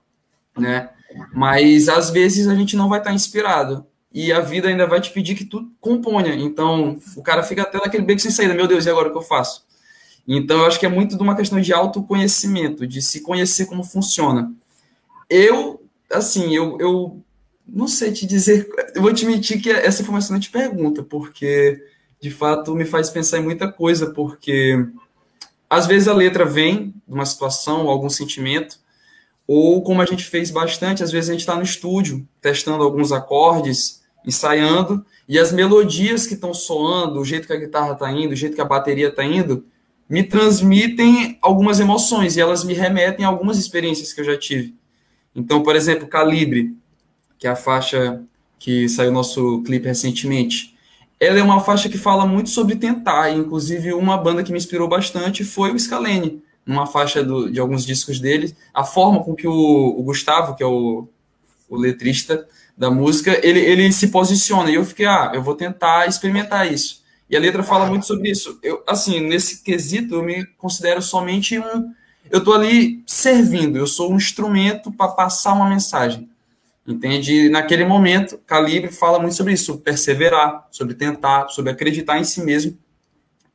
né? 0.57 0.91
Mas 1.35 1.89
às 1.89 2.11
vezes 2.11 2.49
a 2.49 2.55
gente 2.55 2.77
não 2.77 2.89
vai 2.89 2.99
estar 2.99 3.13
inspirado 3.13 3.87
e 4.13 4.33
a 4.33 4.41
vida 4.41 4.69
ainda 4.69 4.87
vai 4.87 5.01
te 5.01 5.11
pedir 5.11 5.35
que 5.35 5.45
tu 5.45 5.71
componha. 5.81 6.35
Então 6.35 6.99
o 7.17 7.23
cara 7.23 7.43
fica 7.43 7.63
até 7.63 7.79
naquele 7.79 8.05
beco 8.05 8.21
sem 8.21 8.31
saída. 8.31 8.55
Meu 8.55 8.67
Deus, 8.67 8.87
e 8.87 8.91
agora 8.91 9.09
o 9.09 9.13
que 9.13 9.19
eu 9.19 9.23
faço? 9.23 9.65
Então 10.27 10.61
eu 10.61 10.67
acho 10.67 10.79
que 10.79 10.87
é 10.87 10.89
muito 10.89 11.17
de 11.17 11.23
uma 11.23 11.37
questão 11.37 11.61
de 11.61 11.73
autoconhecimento, 11.73 12.87
de 12.87 13.03
se 13.03 13.23
conhecer 13.23 13.67
como 13.67 13.83
funciona. 13.83 14.53
Eu, 15.29 15.83
assim, 16.11 16.55
eu, 16.55 16.79
eu 16.79 17.23
não 17.67 17.89
sei 17.89 18.13
te 18.13 18.27
dizer. 18.27 18.69
Eu 18.95 19.03
vou 19.03 19.13
te 19.13 19.25
mentir 19.25 19.61
que 19.63 19.71
essa 19.71 20.03
informação 20.03 20.35
não 20.35 20.41
te 20.41 20.51
pergunta, 20.51 21.03
porque 21.03 21.83
de 22.21 22.31
fato 22.31 22.75
me 22.75 22.85
faz 22.85 23.11
pensar 23.11 23.39
em 23.39 23.43
muita 23.43 23.71
coisa, 23.71 24.11
porque 24.11 24.87
às 25.69 25.87
vezes 25.87 26.07
a 26.07 26.15
letra 26.15 26.45
vem 26.45 26.95
de 27.07 27.15
uma 27.15 27.27
situação, 27.27 27.89
algum 27.89 28.11
sentimento, 28.11 28.79
ou 29.47 29.83
como 29.83 30.01
a 30.01 30.07
gente 30.07 30.25
fez 30.25 30.51
bastante, 30.51 31.03
às 31.03 31.11
vezes 31.11 31.31
a 31.31 31.33
gente 31.33 31.41
está 31.41 31.57
no 31.57 31.63
estúdio 31.63 32.27
testando 32.41 32.85
alguns 32.85 33.11
acordes, 33.11 34.03
ensaiando, 34.25 35.05
e 35.29 35.39
as 35.39 35.53
melodias 35.53 36.27
que 36.27 36.35
estão 36.35 36.55
soando, 36.55 37.21
o 37.21 37.25
jeito 37.25 37.47
que 37.47 37.53
a 37.53 37.59
guitarra 37.59 37.93
está 37.93 38.11
indo, 38.13 38.33
o 38.33 38.37
jeito 38.37 38.55
que 38.55 38.61
a 38.61 38.67
bateria 38.67 39.09
está 39.09 39.25
indo, 39.25 39.65
me 40.09 40.23
transmitem 40.23 41.39
algumas 41.41 41.81
emoções 41.81 42.37
e 42.37 42.41
elas 42.41 42.65
me 42.65 42.75
remetem 42.75 43.25
a 43.25 43.29
algumas 43.29 43.59
experiências 43.59 44.13
que 44.13 44.21
eu 44.21 44.25
já 44.25 44.39
tive. 44.39 44.77
Então, 45.35 45.63
por 45.63 45.75
exemplo, 45.75 46.07
Calibre, 46.07 46.77
que 47.43 47.49
é 47.49 47.51
a 47.51 47.57
faixa 47.57 48.23
que 48.57 48.89
saiu 48.89 49.11
nosso 49.11 49.63
clipe 49.63 49.89
recentemente. 49.89 50.77
Ela 51.19 51.41
é 51.41 51.43
uma 51.43 51.59
faixa 51.59 51.89
que 51.89 51.99
fala 51.99 52.25
muito 52.25 52.51
sobre 52.51 52.77
tentar, 52.77 53.31
e 53.31 53.37
inclusive 53.37 53.93
uma 53.95 54.17
banda 54.17 54.45
que 54.45 54.53
me 54.53 54.59
inspirou 54.59 54.87
bastante 54.87 55.43
foi 55.43 55.73
o 55.73 55.79
Scalene, 55.79 56.41
numa 56.65 56.87
faixa 56.87 57.25
do, 57.25 57.51
de 57.51 57.59
alguns 57.59 57.85
discos 57.85 58.21
dele, 58.21 58.55
a 58.73 58.85
forma 58.85 59.25
com 59.25 59.35
que 59.35 59.49
o, 59.49 59.53
o 59.99 60.05
Gustavo, 60.05 60.55
que 60.55 60.63
é 60.63 60.67
o, 60.67 61.09
o 61.69 61.77
letrista 61.77 62.47
da 62.79 62.93
música, 62.93 63.37
ele, 63.45 63.59
ele 63.59 63.91
se 63.91 64.07
posiciona, 64.07 64.71
e 64.71 64.77
eu 64.77 64.85
fiquei, 64.85 65.07
ah, 65.07 65.33
eu 65.35 65.43
vou 65.43 65.57
tentar 65.57 66.09
experimentar 66.09 66.73
isso. 66.73 67.03
E 67.29 67.37
a 67.37 67.41
letra 67.41 67.65
fala 67.65 67.87
muito 67.87 68.07
sobre 68.07 68.31
isso. 68.31 68.57
Eu, 68.63 68.85
assim, 68.87 69.19
nesse 69.19 69.65
quesito, 69.65 70.15
eu 70.15 70.23
me 70.23 70.47
considero 70.59 71.03
somente 71.03 71.59
um. 71.59 71.93
Eu 72.31 72.39
estou 72.39 72.55
ali 72.55 73.03
servindo, 73.05 73.79
eu 73.79 73.87
sou 73.89 74.13
um 74.13 74.17
instrumento 74.17 74.93
para 74.93 75.09
passar 75.09 75.55
uma 75.55 75.69
mensagem. 75.69 76.31
Entende? 76.87 77.47
E 77.47 77.49
naquele 77.49 77.85
momento, 77.85 78.39
Calibre 78.39 78.91
fala 78.91 79.19
muito 79.19 79.37
sobre 79.37 79.53
isso, 79.53 79.67
sobre 79.67 79.83
perseverar, 79.83 80.67
sobre 80.71 80.95
tentar, 80.95 81.49
sobre 81.49 81.71
acreditar 81.71 82.19
em 82.19 82.25
si 82.25 82.43
mesmo. 82.43 82.77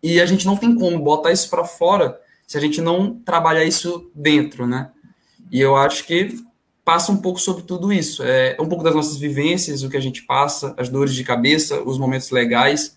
E 0.01 0.21
a 0.21 0.25
gente 0.25 0.45
não 0.45 0.55
tem 0.55 0.73
como 0.75 0.99
botar 0.99 1.31
isso 1.31 1.49
para 1.49 1.65
fora 1.65 2.19
se 2.45 2.57
a 2.57 2.61
gente 2.61 2.79
não 2.79 3.19
trabalhar 3.25 3.65
isso 3.65 4.09
dentro, 4.15 4.65
né? 4.65 4.89
E 5.51 5.59
eu 5.59 5.75
acho 5.75 6.05
que 6.05 6.37
passa 6.85 7.11
um 7.11 7.17
pouco 7.17 7.39
sobre 7.39 7.63
tudo 7.63 7.91
isso. 7.91 8.23
É 8.23 8.55
um 8.59 8.69
pouco 8.69 8.83
das 8.83 8.95
nossas 8.95 9.17
vivências, 9.17 9.83
o 9.83 9.89
que 9.89 9.97
a 9.97 10.01
gente 10.01 10.23
passa, 10.23 10.73
as 10.77 10.87
dores 10.87 11.13
de 11.13 11.23
cabeça, 11.25 11.81
os 11.81 11.97
momentos 11.97 12.31
legais. 12.31 12.95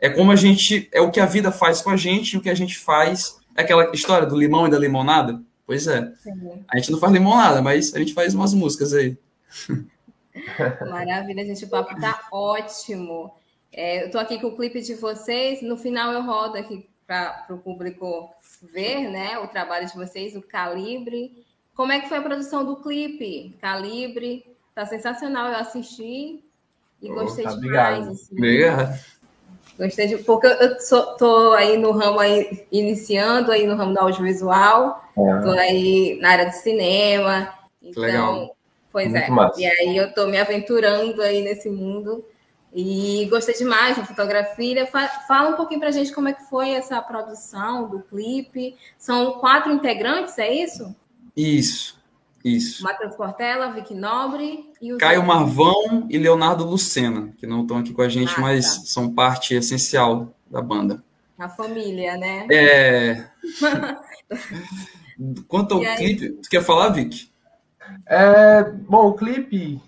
É 0.00 0.10
como 0.10 0.32
a 0.32 0.36
gente. 0.36 0.88
É 0.92 1.00
o 1.00 1.10
que 1.12 1.20
a 1.20 1.26
vida 1.26 1.52
faz 1.52 1.80
com 1.80 1.90
a 1.90 1.96
gente 1.96 2.32
e 2.32 2.36
o 2.36 2.40
que 2.40 2.50
a 2.50 2.54
gente 2.54 2.76
faz. 2.76 3.36
É 3.56 3.62
aquela 3.62 3.92
história 3.92 4.26
do 4.26 4.36
limão 4.36 4.66
e 4.66 4.70
da 4.70 4.78
limonada? 4.78 5.40
Pois 5.64 5.86
é. 5.86 6.12
Sim. 6.20 6.64
A 6.68 6.78
gente 6.78 6.90
não 6.90 6.98
faz 6.98 7.12
limonada, 7.12 7.62
mas 7.62 7.94
a 7.94 7.98
gente 8.00 8.12
faz 8.12 8.34
umas 8.34 8.52
músicas 8.52 8.92
aí. 8.92 9.16
Maravilha, 10.88 11.44
gente. 11.44 11.64
O 11.64 11.68
papo 11.68 11.98
tá 12.00 12.28
ótimo. 12.32 13.34
É, 13.72 14.04
eu 14.04 14.10
tô 14.10 14.18
aqui 14.18 14.40
com 14.40 14.48
o 14.48 14.56
clipe 14.56 14.80
de 14.80 14.94
vocês. 14.94 15.62
No 15.62 15.76
final 15.76 16.12
eu 16.12 16.22
rodo 16.22 16.56
aqui 16.56 16.88
para 17.06 17.46
o 17.50 17.58
público 17.58 18.30
ver, 18.62 19.08
né? 19.08 19.38
O 19.38 19.48
trabalho 19.48 19.86
de 19.86 19.94
vocês, 19.94 20.36
o 20.36 20.42
calibre. 20.42 21.44
Como 21.74 21.92
é 21.92 22.00
que 22.00 22.08
foi 22.08 22.18
a 22.18 22.22
produção 22.22 22.64
do 22.64 22.76
clipe? 22.76 23.56
Calibre, 23.60 24.44
tá 24.74 24.84
sensacional, 24.84 25.48
eu 25.48 25.56
assisti 25.56 26.42
e 27.00 27.10
oh, 27.10 27.14
gostei 27.14 27.44
tá 27.44 27.54
demais. 27.54 28.08
Assim. 28.08 28.34
Obrigado. 28.34 28.98
Gostei 29.78 30.08
de, 30.08 30.18
porque 30.18 30.48
eu 30.48 30.80
sou, 30.80 31.16
tô 31.16 31.52
aí 31.52 31.76
no 31.76 31.92
ramo 31.92 32.18
aí, 32.18 32.66
iniciando 32.72 33.52
aí 33.52 33.64
no 33.64 33.76
ramo 33.76 33.94
do 33.94 34.00
audiovisual, 34.00 35.08
é. 35.16 35.40
tô 35.40 35.50
aí 35.50 36.18
na 36.20 36.30
área 36.30 36.46
do 36.46 36.52
cinema, 36.52 37.54
então, 37.80 38.02
Legal. 38.02 38.56
Pois 38.92 39.10
Muito 39.10 39.24
é. 39.24 39.30
Massa. 39.30 39.60
E 39.60 39.66
aí 39.66 39.96
eu 39.96 40.12
tô 40.12 40.26
me 40.26 40.38
aventurando 40.38 41.22
aí 41.22 41.42
nesse 41.42 41.70
mundo 41.70 42.24
e 42.72 43.26
gostei 43.30 43.54
demais 43.54 43.96
da 43.96 44.04
fotografia. 44.04 44.86
Fala 45.26 45.50
um 45.50 45.56
pouquinho 45.56 45.80
pra 45.80 45.90
gente 45.90 46.12
como 46.12 46.28
é 46.28 46.32
que 46.32 46.44
foi 46.48 46.70
essa 46.70 47.00
produção 47.00 47.88
do 47.88 48.00
clipe. 48.00 48.76
São 48.98 49.32
quatro 49.40 49.72
integrantes, 49.72 50.38
é 50.38 50.52
isso? 50.52 50.94
Isso, 51.36 51.98
isso. 52.44 52.82
Matheus 52.82 53.14
Portela, 53.14 53.70
Vicky 53.72 53.94
Nobre 53.94 54.70
e 54.80 54.92
o 54.92 54.98
Caio 54.98 55.24
Marvão 55.24 56.06
e 56.10 56.18
Leonardo 56.18 56.64
Lucena, 56.64 57.32
que 57.38 57.46
não 57.46 57.62
estão 57.62 57.78
aqui 57.78 57.92
com 57.92 58.02
a 58.02 58.08
gente, 58.08 58.34
ah, 58.36 58.40
mas 58.40 58.78
tá. 58.78 58.82
são 58.86 59.14
parte 59.14 59.54
essencial 59.54 60.34
da 60.50 60.60
banda. 60.60 61.02
A 61.38 61.48
família, 61.48 62.16
né? 62.16 62.46
É. 62.50 63.24
Quanto 65.46 65.74
ao 65.74 65.80
clipe, 65.96 66.30
tu 66.30 66.48
quer 66.48 66.62
falar, 66.62 66.90
Vicky? 66.90 67.30
É, 68.06 68.62
bom, 68.62 69.08
o 69.08 69.14
clipe, 69.14 69.80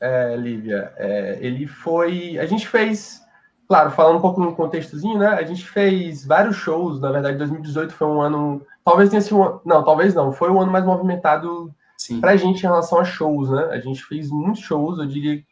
é, 0.00 0.36
Lívia, 0.36 0.92
é, 0.96 1.38
ele 1.40 1.66
foi. 1.66 2.38
A 2.38 2.46
gente 2.46 2.66
fez, 2.66 3.22
claro, 3.68 3.90
falando 3.90 4.18
um 4.18 4.22
pouco 4.22 4.40
no 4.40 4.54
contextozinho, 4.54 5.18
né? 5.18 5.28
A 5.28 5.42
gente 5.42 5.64
fez 5.64 6.24
vários 6.24 6.56
shows. 6.56 7.00
Na 7.00 7.10
verdade, 7.10 7.38
2018 7.38 7.92
foi 7.92 8.06
um 8.06 8.20
ano 8.20 8.66
Talvez 8.86 9.10
tenha 9.10 9.20
sido. 9.20 9.40
Um, 9.40 9.58
não, 9.64 9.84
talvez 9.84 10.14
não. 10.14 10.32
Foi 10.32 10.48
o 10.48 10.60
ano 10.60 10.70
mais 10.70 10.84
movimentado 10.84 11.74
para 12.20 12.30
a 12.30 12.36
gente 12.36 12.60
em 12.60 12.68
relação 12.68 13.00
a 13.00 13.04
shows, 13.04 13.50
né? 13.50 13.64
A 13.72 13.80
gente 13.80 14.04
fez 14.04 14.30
muitos 14.30 14.62
shows, 14.62 15.00
eu 15.00 15.06
diria, 15.06 15.42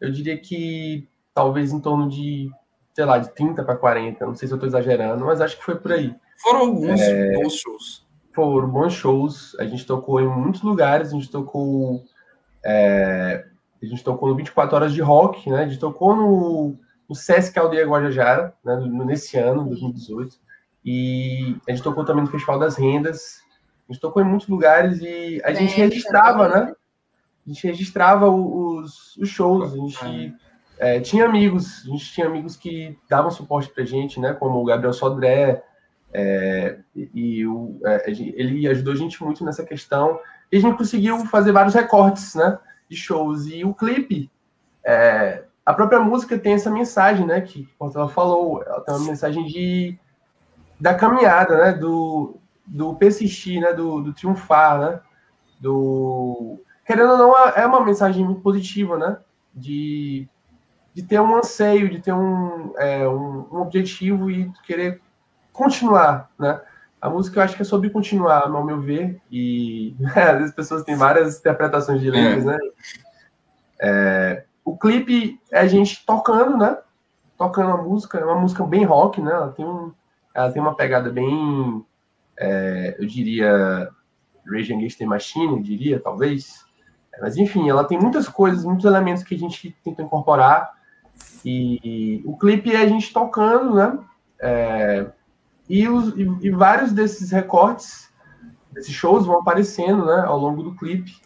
eu 0.00 0.12
diria 0.12 0.38
que 0.38 1.08
talvez 1.34 1.72
em 1.72 1.80
torno 1.80 2.08
de, 2.08 2.48
sei 2.94 3.04
lá, 3.04 3.18
de 3.18 3.34
30 3.34 3.64
para 3.64 3.74
40. 3.74 4.24
Não 4.24 4.36
sei 4.36 4.46
se 4.46 4.54
eu 4.54 4.58
estou 4.58 4.68
exagerando, 4.68 5.24
mas 5.24 5.40
acho 5.40 5.58
que 5.58 5.64
foi 5.64 5.74
por 5.74 5.90
aí. 5.90 6.14
Foram 6.40 6.60
alguns 6.60 7.00
é, 7.00 7.32
bons 7.32 7.54
shows. 7.54 8.01
Foram 8.34 8.68
bons 8.68 8.92
shows. 8.92 9.56
A 9.58 9.64
gente 9.64 9.86
tocou 9.86 10.20
em 10.20 10.26
muitos 10.26 10.62
lugares. 10.62 11.08
A 11.08 11.12
gente 11.12 11.30
tocou. 11.30 12.02
É, 12.64 13.44
a 13.82 13.86
gente 13.86 14.04
tocou 14.04 14.28
no 14.28 14.36
24 14.36 14.76
Horas 14.76 14.94
de 14.94 15.00
Rock, 15.00 15.50
né? 15.50 15.64
A 15.64 15.66
gente 15.66 15.80
tocou 15.80 16.14
no, 16.14 16.76
no 17.08 17.14
Sesc 17.14 17.58
Aldeia 17.58 17.86
Guajajara, 17.86 18.54
né? 18.64 18.76
nesse 19.04 19.36
ano, 19.36 19.64
2018. 19.64 20.36
E 20.84 21.56
a 21.68 21.72
gente 21.72 21.82
tocou 21.82 22.04
também 22.04 22.24
no 22.24 22.30
Festival 22.30 22.58
das 22.58 22.76
Rendas. 22.76 23.40
A 23.88 23.92
gente 23.92 24.00
tocou 24.00 24.22
em 24.22 24.24
muitos 24.24 24.48
lugares 24.48 25.00
e 25.00 25.40
a 25.44 25.52
gente 25.52 25.74
registrava, 25.74 26.48
né? 26.48 26.74
A 27.44 27.50
gente 27.50 27.66
registrava 27.66 28.28
os, 28.30 29.16
os 29.16 29.28
shows. 29.28 29.72
A 29.72 29.76
gente 29.76 30.34
é, 30.78 31.00
tinha 31.00 31.24
amigos, 31.26 31.84
a 31.84 31.90
gente 31.90 32.12
tinha 32.12 32.26
amigos 32.26 32.56
que 32.56 32.96
davam 33.08 33.30
suporte 33.30 33.68
pra 33.70 33.84
gente, 33.84 34.18
né? 34.20 34.32
Como 34.32 34.60
o 34.60 34.64
Gabriel 34.64 34.92
Sodré. 34.92 35.62
É, 36.12 36.78
e 36.94 37.46
o, 37.46 37.80
é, 37.84 38.10
ele 38.10 38.68
ajudou 38.68 38.92
a 38.92 38.96
gente 38.96 39.22
muito 39.22 39.44
nessa 39.44 39.64
questão. 39.64 40.18
E 40.50 40.56
a 40.56 40.60
gente 40.60 40.76
conseguiu 40.76 41.24
fazer 41.26 41.52
vários 41.52 41.74
recortes, 41.74 42.34
né? 42.34 42.58
De 42.88 42.96
shows. 42.96 43.46
E 43.46 43.64
o 43.64 43.74
clipe, 43.74 44.30
é, 44.84 45.44
a 45.64 45.72
própria 45.72 46.00
música 46.00 46.38
tem 46.38 46.54
essa 46.54 46.70
mensagem, 46.70 47.26
né? 47.26 47.40
Que 47.40 47.68
ela 47.80 48.08
falou, 48.08 48.62
ela 48.62 48.80
tem 48.80 48.94
uma 48.94 49.06
mensagem 49.06 49.44
de 49.46 49.98
da 50.78 50.94
caminhada, 50.94 51.56
né? 51.56 51.72
Do, 51.72 52.36
do 52.66 52.94
persistir, 52.96 53.60
né? 53.60 53.72
Do, 53.72 54.02
do 54.02 54.12
triunfar, 54.12 54.80
né? 54.80 55.00
Do 55.60 56.60
querendo 56.84 57.12
ou 57.12 57.18
não 57.18 57.48
é 57.50 57.64
uma 57.64 57.84
mensagem 57.84 58.24
muito 58.24 58.40
positiva, 58.40 58.98
né? 58.98 59.16
De, 59.54 60.28
de 60.94 61.02
ter 61.02 61.20
um 61.20 61.36
anseio, 61.36 61.88
de 61.88 62.00
ter 62.00 62.12
um, 62.12 62.72
é, 62.76 63.08
um, 63.08 63.46
um, 63.52 63.60
objetivo 63.60 64.30
e 64.30 64.50
querer 64.64 65.00
continuar, 65.52 66.30
né? 66.38 66.60
A 67.00 67.10
música 67.10 67.40
eu 67.40 67.42
acho 67.42 67.56
que 67.56 67.62
é 67.62 67.64
sobre 67.64 67.90
continuar, 67.90 68.46
ao 68.46 68.64
meu 68.64 68.80
ver, 68.80 69.20
e 69.30 69.94
às 70.14 70.44
as 70.44 70.52
pessoas 70.52 70.84
têm 70.84 70.96
várias 70.96 71.38
interpretações 71.38 72.00
de 72.00 72.10
letras, 72.10 72.44
é. 72.44 72.46
né? 72.46 72.58
É, 73.80 74.44
o 74.64 74.76
clipe 74.76 75.40
é 75.50 75.58
a 75.58 75.66
gente 75.66 76.06
tocando, 76.06 76.56
né? 76.56 76.78
Tocando 77.36 77.72
a 77.72 77.76
música, 77.76 78.18
é 78.18 78.24
uma 78.24 78.40
música 78.40 78.64
bem 78.64 78.84
rock, 78.84 79.20
né? 79.20 79.32
Ela 79.32 79.50
tem 79.50 79.64
um, 79.64 79.92
ela 80.32 80.52
tem 80.52 80.62
uma 80.62 80.76
pegada 80.76 81.10
bem, 81.10 81.84
é, 82.38 82.96
eu 82.98 83.06
diria, 83.06 83.88
Rage 84.46 84.72
Against 84.72 84.98
the 84.98 85.06
Machine, 85.06 85.56
eu 85.56 85.62
diria, 85.62 86.00
talvez. 86.00 86.64
Mas, 87.20 87.36
enfim, 87.36 87.68
ela 87.68 87.84
tem 87.84 87.98
muitas 87.98 88.28
coisas, 88.28 88.64
muitos 88.64 88.84
elementos 88.84 89.24
que 89.24 89.34
a 89.34 89.38
gente 89.38 89.76
tenta 89.84 90.02
incorporar. 90.02 90.72
E, 91.44 91.80
e 91.82 92.22
o 92.24 92.36
clipe 92.36 92.72
é 92.72 92.80
a 92.80 92.86
gente 92.86 93.12
tocando, 93.12 93.74
né? 93.74 93.98
E, 95.72 95.88
os, 95.88 96.14
e, 96.18 96.28
e, 96.42 96.50
vários 96.50 96.92
desses 96.92 97.30
recortes, 97.30 98.10
desses 98.70 98.92
shows 98.92 99.24
vão 99.24 99.40
aparecendo, 99.40 100.04
né? 100.04 100.22
Ao 100.26 100.38
longo 100.38 100.62
do 100.62 100.74
clipe. 100.74 101.16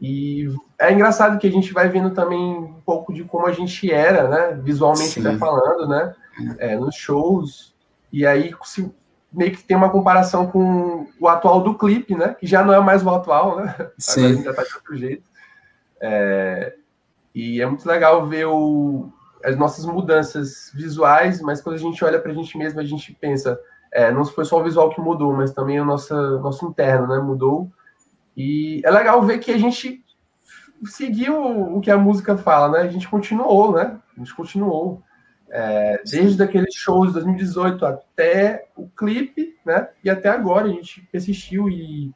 E 0.00 0.48
é 0.78 0.90
engraçado 0.90 1.38
que 1.38 1.46
a 1.46 1.52
gente 1.52 1.70
vai 1.70 1.86
vendo 1.90 2.10
também 2.12 2.40
um 2.40 2.80
pouco 2.80 3.12
de 3.12 3.24
como 3.24 3.46
a 3.46 3.52
gente 3.52 3.92
era, 3.92 4.26
né? 4.26 4.58
Visualmente 4.62 5.20
até 5.20 5.36
falando, 5.36 5.86
né? 5.86 6.14
É, 6.56 6.78
nos 6.78 6.94
shows. 6.94 7.74
E 8.10 8.24
aí 8.24 8.54
se, 8.62 8.90
meio 9.30 9.52
que 9.52 9.62
tem 9.62 9.76
uma 9.76 9.90
comparação 9.90 10.46
com 10.46 11.06
o 11.20 11.28
atual 11.28 11.60
do 11.60 11.76
clipe, 11.76 12.14
né? 12.14 12.34
Que 12.40 12.46
já 12.46 12.64
não 12.64 12.72
é 12.72 12.80
mais 12.80 13.04
o 13.04 13.10
atual, 13.10 13.56
né? 13.56 13.76
Sim. 13.98 14.24
Agora 14.24 14.44
já 14.44 14.54
tá 14.54 14.62
de 14.62 14.74
outro 14.76 14.96
jeito. 14.96 15.28
É, 16.00 16.74
e 17.34 17.60
é 17.60 17.66
muito 17.66 17.86
legal 17.86 18.26
ver 18.26 18.46
o, 18.46 19.12
as 19.44 19.58
nossas 19.58 19.84
mudanças 19.84 20.72
visuais, 20.74 21.42
mas 21.42 21.60
quando 21.60 21.76
a 21.76 21.78
gente 21.78 22.02
olha 22.02 22.18
para 22.18 22.32
a 22.32 22.34
gente 22.34 22.56
mesmo, 22.56 22.80
a 22.80 22.84
gente 22.84 23.12
pensa, 23.20 23.60
é, 23.94 24.10
não 24.10 24.24
foi 24.24 24.44
só 24.44 24.60
o 24.60 24.64
visual 24.64 24.90
que 24.90 25.00
mudou, 25.00 25.32
mas 25.32 25.52
também 25.52 25.80
o 25.80 25.84
nosso, 25.84 26.12
nosso 26.40 26.66
interno, 26.66 27.06
né? 27.06 27.20
Mudou. 27.20 27.70
E 28.36 28.82
é 28.84 28.90
legal 28.90 29.22
ver 29.22 29.38
que 29.38 29.52
a 29.52 29.56
gente 29.56 30.04
seguiu 30.84 31.40
o 31.76 31.80
que 31.80 31.92
a 31.92 31.96
música 31.96 32.36
fala, 32.36 32.72
né? 32.72 32.80
A 32.80 32.90
gente 32.90 33.08
continuou, 33.08 33.72
né? 33.72 33.96
A 34.16 34.18
gente 34.18 34.34
continuou. 34.34 35.00
É, 35.48 36.02
desde 36.04 36.42
aqueles 36.42 36.74
shows 36.74 37.08
de 37.08 37.14
2018 37.14 37.86
até 37.86 38.66
o 38.76 38.88
clipe, 38.88 39.56
né? 39.64 39.88
E 40.02 40.10
até 40.10 40.28
agora 40.28 40.66
a 40.66 40.72
gente 40.72 41.08
persistiu 41.12 41.68
e 41.68 42.12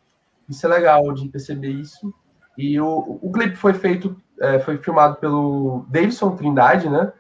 isso 0.49 0.67
é 0.67 0.69
legal 0.69 1.13
de 1.13 1.29
perceber 1.29 1.71
isso. 1.71 2.13
E 2.57 2.81
o, 2.81 3.21
o 3.23 3.31
clipe 3.31 3.55
foi 3.55 3.75
feito, 3.75 4.21
é, 4.41 4.59
foi 4.59 4.79
filmado 4.79 5.15
pelo 5.17 5.87
Davidson 5.89 6.35
Trindade, 6.35 6.89
né? 6.89 7.13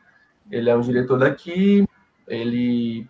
Ele 0.51 0.69
é 0.69 0.77
um 0.77 0.81
diretor 0.81 1.21
daqui, 1.21 1.87
ele, 2.27 3.09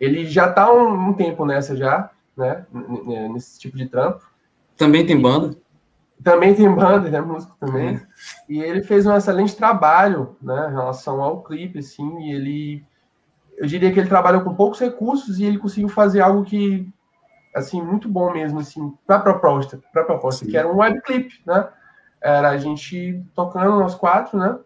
ele 0.00 0.26
já 0.26 0.48
está 0.48 0.72
um, 0.72 1.10
um 1.10 1.12
tempo 1.12 1.44
nessa 1.44 1.76
já, 1.76 2.10
né? 2.36 2.64
Nesse 3.32 3.60
tipo 3.60 3.76
de 3.76 3.86
trampo. 3.86 4.28
Também 4.76 5.04
tem 5.04 5.20
banda? 5.20 5.56
Também 6.24 6.54
tem 6.54 6.74
banda, 6.74 7.10
né? 7.10 7.20
Músico 7.20 7.54
também. 7.60 7.96
É. 7.96 8.02
E 8.48 8.60
ele 8.60 8.82
fez 8.82 9.06
um 9.06 9.14
excelente 9.14 9.54
trabalho, 9.54 10.36
né? 10.40 10.68
Em 10.70 10.74
relação 10.74 11.22
ao 11.22 11.42
clipe, 11.42 11.78
assim. 11.78 12.20
E 12.20 12.32
ele. 12.32 12.84
Eu 13.56 13.66
diria 13.66 13.92
que 13.92 14.00
ele 14.00 14.08
trabalhou 14.08 14.40
com 14.40 14.54
poucos 14.54 14.80
recursos 14.80 15.38
e 15.38 15.44
ele 15.44 15.58
conseguiu 15.58 15.88
fazer 15.88 16.20
algo 16.20 16.44
que. 16.44 16.88
Assim, 17.54 17.82
muito 17.82 18.08
bom 18.08 18.32
mesmo, 18.32 18.60
assim, 18.60 18.94
para 19.04 19.16
a 19.16 19.20
proposta, 19.20 19.80
pra 19.92 20.04
proposta 20.04 20.46
que 20.46 20.56
era 20.56 20.68
um 20.68 20.76
web 20.76 21.00
clip, 21.02 21.34
né? 21.44 21.68
Era 22.20 22.50
a 22.50 22.56
gente 22.56 23.20
tocando 23.34 23.80
nós 23.80 23.94
quatro, 23.94 24.38
né? 24.38 24.56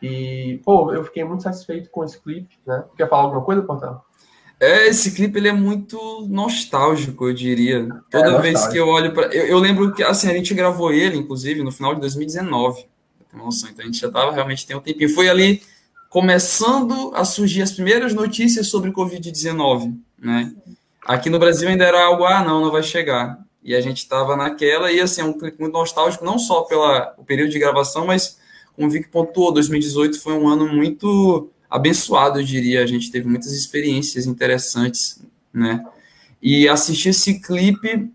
E, 0.00 0.60
pô, 0.64 0.92
eu 0.92 1.04
fiquei 1.04 1.22
muito 1.22 1.42
satisfeito 1.42 1.90
com 1.90 2.02
esse 2.02 2.18
clipe, 2.20 2.58
né? 2.66 2.84
Quer 2.96 3.08
falar 3.08 3.24
alguma 3.24 3.42
coisa, 3.42 3.62
Portal? 3.62 4.06
É, 4.64 4.88
esse 4.88 5.10
clipe 5.12 5.38
ele 5.38 5.48
é 5.48 5.52
muito 5.52 6.26
nostálgico, 6.26 7.28
eu 7.28 7.34
diria. 7.34 7.86
Toda 8.10 8.30
é, 8.30 8.40
vez 8.40 8.66
que 8.66 8.78
eu 8.78 8.88
olho 8.88 9.12
para. 9.12 9.26
Eu, 9.26 9.46
eu, 9.46 9.58
lembro 9.58 9.92
que 9.92 10.02
assim, 10.02 10.30
a 10.30 10.32
gente 10.32 10.54
gravou 10.54 10.90
ele, 10.90 11.18
inclusive, 11.18 11.62
no 11.62 11.70
final 11.70 11.94
de 11.94 12.00
2019. 12.00 12.86
Nossa, 13.34 13.68
então 13.68 13.82
a 13.82 13.86
gente 13.86 14.00
já 14.00 14.10
tava 14.10 14.32
realmente 14.32 14.66
tem 14.66 14.74
um 14.74 14.80
tempinho. 14.80 15.10
Foi 15.10 15.28
ali 15.28 15.60
começando 16.08 17.12
a 17.14 17.26
surgir 17.26 17.60
as 17.60 17.72
primeiras 17.72 18.14
notícias 18.14 18.68
sobre 18.68 18.90
Covid-19, 18.90 19.94
né? 20.18 20.50
Aqui 21.04 21.28
no 21.28 21.38
Brasil 21.38 21.68
ainda 21.68 21.84
era 21.84 22.02
algo, 22.02 22.24
ah, 22.24 22.42
não, 22.42 22.62
não 22.62 22.72
vai 22.72 22.82
chegar. 22.82 23.38
E 23.62 23.74
a 23.74 23.80
gente 23.82 23.98
estava 23.98 24.34
naquela, 24.34 24.90
e 24.90 24.98
assim, 24.98 25.20
é 25.20 25.24
um 25.24 25.36
clipe 25.36 25.60
muito 25.60 25.74
nostálgico, 25.74 26.24
não 26.24 26.38
só 26.38 26.62
pelo 26.62 26.86
período 27.26 27.50
de 27.50 27.58
gravação, 27.58 28.06
mas 28.06 28.38
como 28.74 28.88
o 28.88 28.90
Vic 28.90 29.08
pontuou, 29.08 29.52
2018 29.52 30.20
foi 30.20 30.32
um 30.32 30.48
ano 30.48 30.66
muito 30.66 31.50
abençoado, 31.74 32.38
eu 32.38 32.44
diria. 32.44 32.84
A 32.84 32.86
gente 32.86 33.10
teve 33.10 33.26
muitas 33.28 33.50
experiências 33.50 34.26
interessantes, 34.26 35.20
né? 35.52 35.84
E 36.40 36.68
assistir 36.68 37.08
esse 37.08 37.40
clipe 37.40 38.08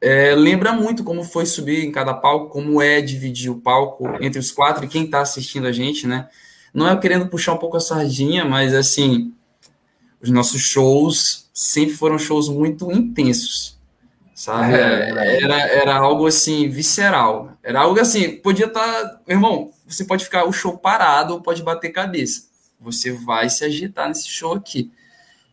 é, 0.00 0.34
lembra 0.34 0.72
muito 0.72 1.04
como 1.04 1.22
foi 1.22 1.44
subir 1.44 1.84
em 1.84 1.92
cada 1.92 2.14
palco, 2.14 2.48
como 2.48 2.80
é 2.80 3.02
dividir 3.02 3.50
o 3.50 3.60
palco 3.60 4.08
entre 4.22 4.38
os 4.38 4.50
quatro 4.50 4.86
e 4.86 4.88
quem 4.88 5.04
está 5.04 5.20
assistindo 5.20 5.66
a 5.66 5.72
gente, 5.72 6.06
né? 6.06 6.28
Não 6.72 6.88
é 6.88 6.96
querendo 6.96 7.26
puxar 7.28 7.52
um 7.52 7.58
pouco 7.58 7.76
a 7.76 7.80
sardinha, 7.80 8.46
mas 8.46 8.72
assim, 8.72 9.34
os 10.22 10.30
nossos 10.30 10.62
shows 10.62 11.50
sempre 11.52 11.94
foram 11.94 12.18
shows 12.18 12.48
muito 12.48 12.90
intensos, 12.90 13.78
sabe? 14.34 14.74
É, 14.74 15.10
é 15.10 15.42
era, 15.42 15.60
era 15.60 15.96
algo 15.96 16.26
assim, 16.26 16.70
visceral. 16.70 17.52
Era 17.62 17.82
algo 17.82 18.00
assim, 18.00 18.36
podia 18.36 18.66
estar. 18.66 18.80
Tá, 18.80 19.20
meu 19.28 19.36
irmão, 19.36 19.70
você 19.86 20.04
pode 20.04 20.24
ficar 20.24 20.44
o 20.44 20.52
show 20.52 20.78
parado 20.78 21.34
ou 21.34 21.42
pode 21.42 21.62
bater 21.62 21.90
cabeça. 21.90 22.51
Você 22.82 23.12
vai 23.12 23.48
se 23.48 23.64
agitar 23.64 24.08
nesse 24.08 24.28
show 24.28 24.52
aqui. 24.52 24.90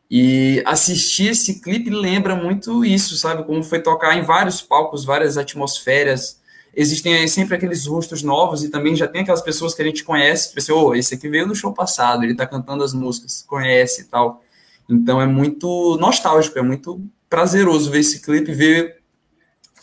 E 0.10 0.64
assistir 0.66 1.30
esse 1.30 1.62
clipe 1.62 1.90
lembra 1.90 2.36
muito 2.36 2.84
isso, 2.84 3.16
sabe? 3.16 3.44
Como 3.44 3.64
foi 3.64 3.80
tocar 3.80 4.18
em 4.18 4.24
vários 4.24 4.62
palcos, 4.62 5.06
várias 5.06 5.38
atmosferas. 5.38 6.40
Existem 6.76 7.28
sempre 7.28 7.56
aqueles 7.56 7.86
rostos 7.86 8.24
novos 8.24 8.64
e 8.64 8.70
também 8.70 8.96
já 8.96 9.08
tem 9.08 9.22
aquelas 9.22 9.42
pessoas 9.42 9.74
que 9.74 9.82
a 9.82 9.86
gente 9.86 10.04
conhece, 10.04 10.54
tipo 10.54 10.74
oh, 10.74 10.96
esse 10.96 11.16
aqui 11.16 11.28
veio 11.28 11.48
no 11.48 11.56
show 11.56 11.74
passado, 11.74 12.24
ele 12.24 12.36
tá 12.36 12.46
cantando 12.46 12.84
as 12.84 12.94
músicas, 12.94 13.44
conhece 13.48 14.02
e 14.02 14.04
tal. 14.06 14.44
Então 14.90 15.22
é 15.22 15.26
muito 15.26 15.98
nostálgico, 16.00 16.58
é 16.58 16.62
muito 16.62 17.02
prazeroso 17.30 17.92
ver 17.92 18.00
esse 18.00 18.22
clipe, 18.22 18.52
ver 18.52 19.00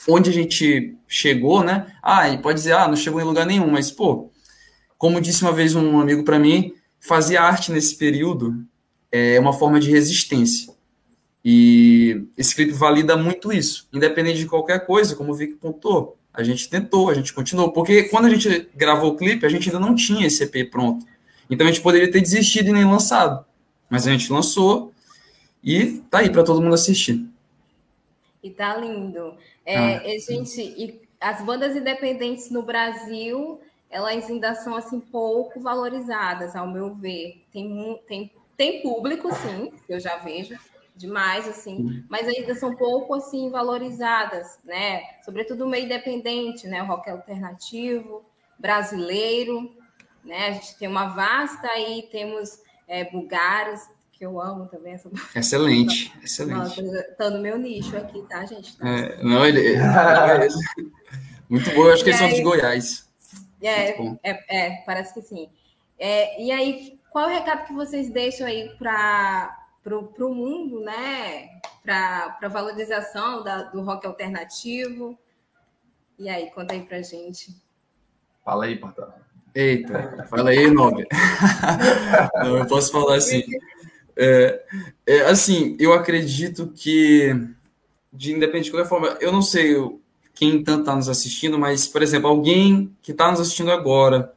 onde 0.08 0.30
a 0.30 0.32
gente 0.32 0.96
chegou, 1.08 1.62
né? 1.62 1.86
Ah, 2.02 2.28
e 2.28 2.38
pode 2.38 2.58
dizer, 2.58 2.72
ah, 2.72 2.88
não 2.88 2.96
chegou 2.96 3.20
em 3.20 3.24
lugar 3.24 3.46
nenhum, 3.46 3.70
mas, 3.70 3.90
pô, 3.90 4.30
como 4.98 5.20
disse 5.20 5.42
uma 5.42 5.52
vez 5.52 5.74
um 5.74 6.00
amigo 6.00 6.24
para 6.24 6.38
mim, 6.38 6.72
fazer 7.06 7.36
arte 7.36 7.70
nesse 7.70 7.94
período 7.96 8.64
é 9.12 9.38
uma 9.38 9.52
forma 9.52 9.78
de 9.78 9.90
resistência. 9.90 10.74
E 11.44 12.24
esse 12.36 12.54
clipe 12.54 12.72
valida 12.72 13.16
muito 13.16 13.52
isso, 13.52 13.86
independente 13.92 14.40
de 14.40 14.46
qualquer 14.46 14.84
coisa, 14.84 15.14
como 15.14 15.32
o 15.32 15.34
Vic 15.34 15.54
pontuou. 15.54 16.16
A 16.34 16.42
gente 16.42 16.68
tentou, 16.68 17.08
a 17.08 17.14
gente 17.14 17.32
continuou, 17.32 17.70
porque 17.70 18.04
quando 18.04 18.26
a 18.26 18.30
gente 18.30 18.68
gravou 18.74 19.12
o 19.12 19.16
clipe, 19.16 19.46
a 19.46 19.48
gente 19.48 19.68
ainda 19.68 19.78
não 19.78 19.94
tinha 19.94 20.26
esse 20.26 20.42
EP 20.42 20.68
pronto. 20.70 21.06
Então 21.48 21.66
a 21.66 21.70
gente 21.70 21.80
poderia 21.80 22.10
ter 22.10 22.20
desistido 22.20 22.68
e 22.70 22.72
nem 22.72 22.84
lançado. 22.84 23.44
Mas 23.88 24.06
a 24.06 24.10
gente 24.10 24.32
lançou 24.32 24.92
e 25.62 26.02
tá 26.10 26.18
aí 26.18 26.30
para 26.30 26.42
todo 26.42 26.60
mundo 26.60 26.74
assistir. 26.74 27.24
E 28.42 28.50
tá 28.50 28.76
lindo. 28.76 29.34
É, 29.64 29.76
ah. 29.76 30.18
gente, 30.18 30.60
e 30.60 31.00
as 31.20 31.42
bandas 31.44 31.76
independentes 31.76 32.50
no 32.50 32.62
Brasil, 32.62 33.60
elas 33.90 34.28
ainda 34.28 34.54
são 34.54 34.74
assim 34.74 35.00
pouco 35.00 35.60
valorizadas, 35.60 36.56
ao 36.56 36.66
meu 36.66 36.94
ver. 36.94 37.44
Tem, 37.52 38.00
tem 38.06 38.30
tem 38.56 38.80
público, 38.80 39.28
sim, 39.34 39.70
eu 39.88 40.00
já 40.00 40.16
vejo 40.16 40.58
demais, 40.96 41.46
assim, 41.46 42.02
mas 42.08 42.26
ainda 42.26 42.54
são 42.54 42.74
pouco, 42.74 43.14
assim, 43.14 43.50
valorizadas, 43.50 44.58
né? 44.64 45.02
Sobretudo 45.22 45.66
o 45.66 45.68
meio 45.68 45.84
independente, 45.84 46.66
né? 46.66 46.82
O 46.82 46.86
rock 46.86 47.10
alternativo, 47.10 48.24
brasileiro, 48.58 49.70
né? 50.24 50.48
A 50.48 50.52
gente 50.52 50.74
tem 50.78 50.88
uma 50.88 51.08
vasta 51.08 51.68
aí, 51.68 52.08
temos 52.10 52.58
é, 52.88 53.04
bulgaros, 53.04 53.82
que 54.10 54.24
eu 54.24 54.40
amo 54.40 54.66
também. 54.68 54.94
Essa... 54.94 55.10
Excelente, 55.34 56.10
excelente. 56.22 56.82
Tá 57.18 57.28
no 57.28 57.42
meu 57.42 57.58
nicho 57.58 57.94
aqui, 57.94 58.22
tá, 58.22 58.46
gente? 58.46 58.74
Tá 58.78 58.88
é, 58.88 59.22
não, 59.22 59.44
ele... 59.44 59.76
Muito 61.46 61.70
bom, 61.74 61.84
eu 61.84 61.92
acho 61.92 62.02
que 62.02 62.08
eles 62.08 62.18
são 62.18 62.28
de 62.28 62.42
Goiás. 62.42 63.05
É, 63.62 63.90
é, 64.22 64.44
é, 64.48 64.82
parece 64.84 65.14
que 65.14 65.22
sim. 65.22 65.48
É, 65.98 66.42
e 66.42 66.50
aí, 66.50 66.98
qual 67.10 67.28
é 67.28 67.32
o 67.32 67.38
recado 67.38 67.66
que 67.66 67.72
vocês 67.72 68.10
deixam 68.10 68.46
aí 68.46 68.70
para 68.78 69.56
o 70.20 70.34
mundo, 70.34 70.80
né? 70.80 71.48
Para 71.82 72.36
a 72.42 72.48
valorização 72.48 73.42
da, 73.42 73.62
do 73.64 73.82
rock 73.82 74.06
alternativo? 74.06 75.18
E 76.18 76.28
aí, 76.28 76.50
conta 76.50 76.74
aí 76.74 76.82
para 76.82 77.02
gente. 77.02 77.54
Fala 78.44 78.66
aí, 78.66 78.76
Portão. 78.76 79.12
Eita, 79.54 80.26
fala 80.28 80.50
aí, 80.50 80.70
Nobre. 80.70 81.06
Não, 82.44 82.58
eu 82.58 82.66
posso 82.66 82.92
falar 82.92 83.16
assim. 83.16 83.42
É, 84.14 84.62
é, 85.06 85.20
assim, 85.22 85.76
eu 85.80 85.92
acredito 85.92 86.72
que, 86.74 87.34
de 88.12 88.32
independente 88.32 88.66
de 88.66 88.70
qualquer 88.70 88.88
forma, 88.88 89.08
eu 89.20 89.30
não 89.30 89.42
sei 89.42 89.76
quem 90.36 90.62
tanto 90.62 90.80
está 90.80 90.94
nos 90.94 91.08
assistindo, 91.08 91.58
mas, 91.58 91.88
por 91.88 92.02
exemplo, 92.02 92.28
alguém 92.28 92.94
que 93.02 93.10
está 93.10 93.30
nos 93.30 93.40
assistindo 93.40 93.72
agora, 93.72 94.32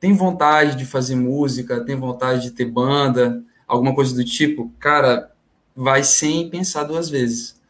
tem 0.00 0.12
vontade 0.12 0.76
de 0.76 0.84
fazer 0.84 1.14
música, 1.14 1.84
tem 1.84 1.94
vontade 1.96 2.42
de 2.42 2.50
ter 2.50 2.64
banda, 2.66 3.42
alguma 3.66 3.94
coisa 3.94 4.14
do 4.14 4.24
tipo, 4.24 4.72
cara, 4.80 5.30
vai 5.74 6.02
sem 6.02 6.50
pensar 6.50 6.82
duas 6.82 7.08
vezes. 7.08 7.60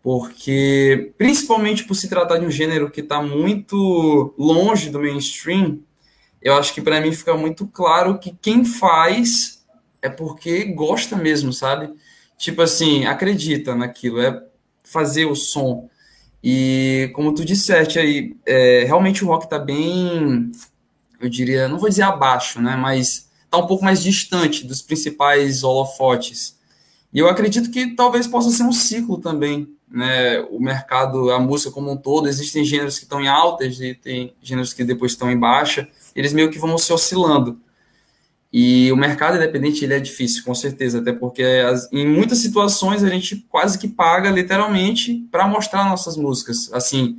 Porque, 0.00 1.12
principalmente 1.18 1.84
por 1.84 1.94
se 1.94 2.08
tratar 2.08 2.38
de 2.38 2.46
um 2.46 2.50
gênero 2.50 2.88
que 2.90 3.00
está 3.00 3.20
muito 3.20 4.32
longe 4.38 4.88
do 4.88 5.00
mainstream, 5.00 5.80
eu 6.40 6.54
acho 6.54 6.72
que 6.72 6.82
para 6.82 7.00
mim 7.00 7.10
fica 7.12 7.36
muito 7.36 7.66
claro 7.66 8.18
que 8.18 8.36
quem 8.40 8.64
faz 8.64 9.64
é 10.00 10.08
porque 10.08 10.66
gosta 10.66 11.16
mesmo, 11.16 11.52
sabe? 11.52 11.92
Tipo 12.38 12.62
assim, 12.62 13.06
acredita 13.06 13.74
naquilo, 13.74 14.20
é 14.20 14.40
fazer 14.84 15.24
o 15.24 15.34
som. 15.34 15.88
E 16.46 17.10
como 17.14 17.34
tu 17.34 17.42
disseste 17.42 17.98
aí, 17.98 18.36
é, 18.44 18.84
realmente 18.84 19.24
o 19.24 19.26
rock 19.26 19.44
está 19.44 19.58
bem 19.58 20.52
eu 21.24 21.30
diria, 21.30 21.68
não 21.68 21.78
vou 21.78 21.88
dizer 21.88 22.02
abaixo, 22.02 22.60
né, 22.60 22.76
mas 22.76 23.30
está 23.44 23.56
um 23.56 23.66
pouco 23.66 23.82
mais 23.82 24.02
distante 24.02 24.66
dos 24.66 24.82
principais 24.82 25.64
holofotes. 25.64 26.58
E 27.12 27.18
eu 27.18 27.28
acredito 27.28 27.70
que 27.70 27.94
talvez 27.94 28.26
possa 28.26 28.50
ser 28.50 28.64
um 28.64 28.72
ciclo 28.72 29.18
também, 29.18 29.68
né, 29.90 30.40
o 30.50 30.60
mercado, 30.60 31.30
a 31.30 31.38
música 31.38 31.70
como 31.70 31.90
um 31.90 31.96
todo, 31.96 32.28
existem 32.28 32.64
gêneros 32.64 32.98
que 32.98 33.04
estão 33.04 33.22
em 33.22 33.28
altas 33.28 33.80
e 33.80 33.94
tem 33.94 34.34
gêneros 34.42 34.74
que 34.74 34.84
depois 34.84 35.12
estão 35.12 35.30
em 35.30 35.38
baixa, 35.38 35.88
eles 36.14 36.32
meio 36.32 36.50
que 36.50 36.58
vão 36.58 36.76
se 36.76 36.92
oscilando. 36.92 37.58
E 38.56 38.92
o 38.92 38.96
mercado 38.96 39.36
independente 39.36 39.84
ele 39.84 39.94
é 39.94 39.98
difícil, 39.98 40.44
com 40.44 40.54
certeza, 40.54 41.00
até 41.00 41.12
porque 41.12 41.42
as, 41.42 41.92
em 41.92 42.06
muitas 42.06 42.38
situações 42.38 43.02
a 43.02 43.08
gente 43.08 43.44
quase 43.48 43.76
que 43.76 43.88
paga 43.88 44.30
literalmente 44.30 45.26
para 45.28 45.48
mostrar 45.48 45.84
nossas 45.88 46.16
músicas. 46.16 46.72
Assim, 46.72 47.18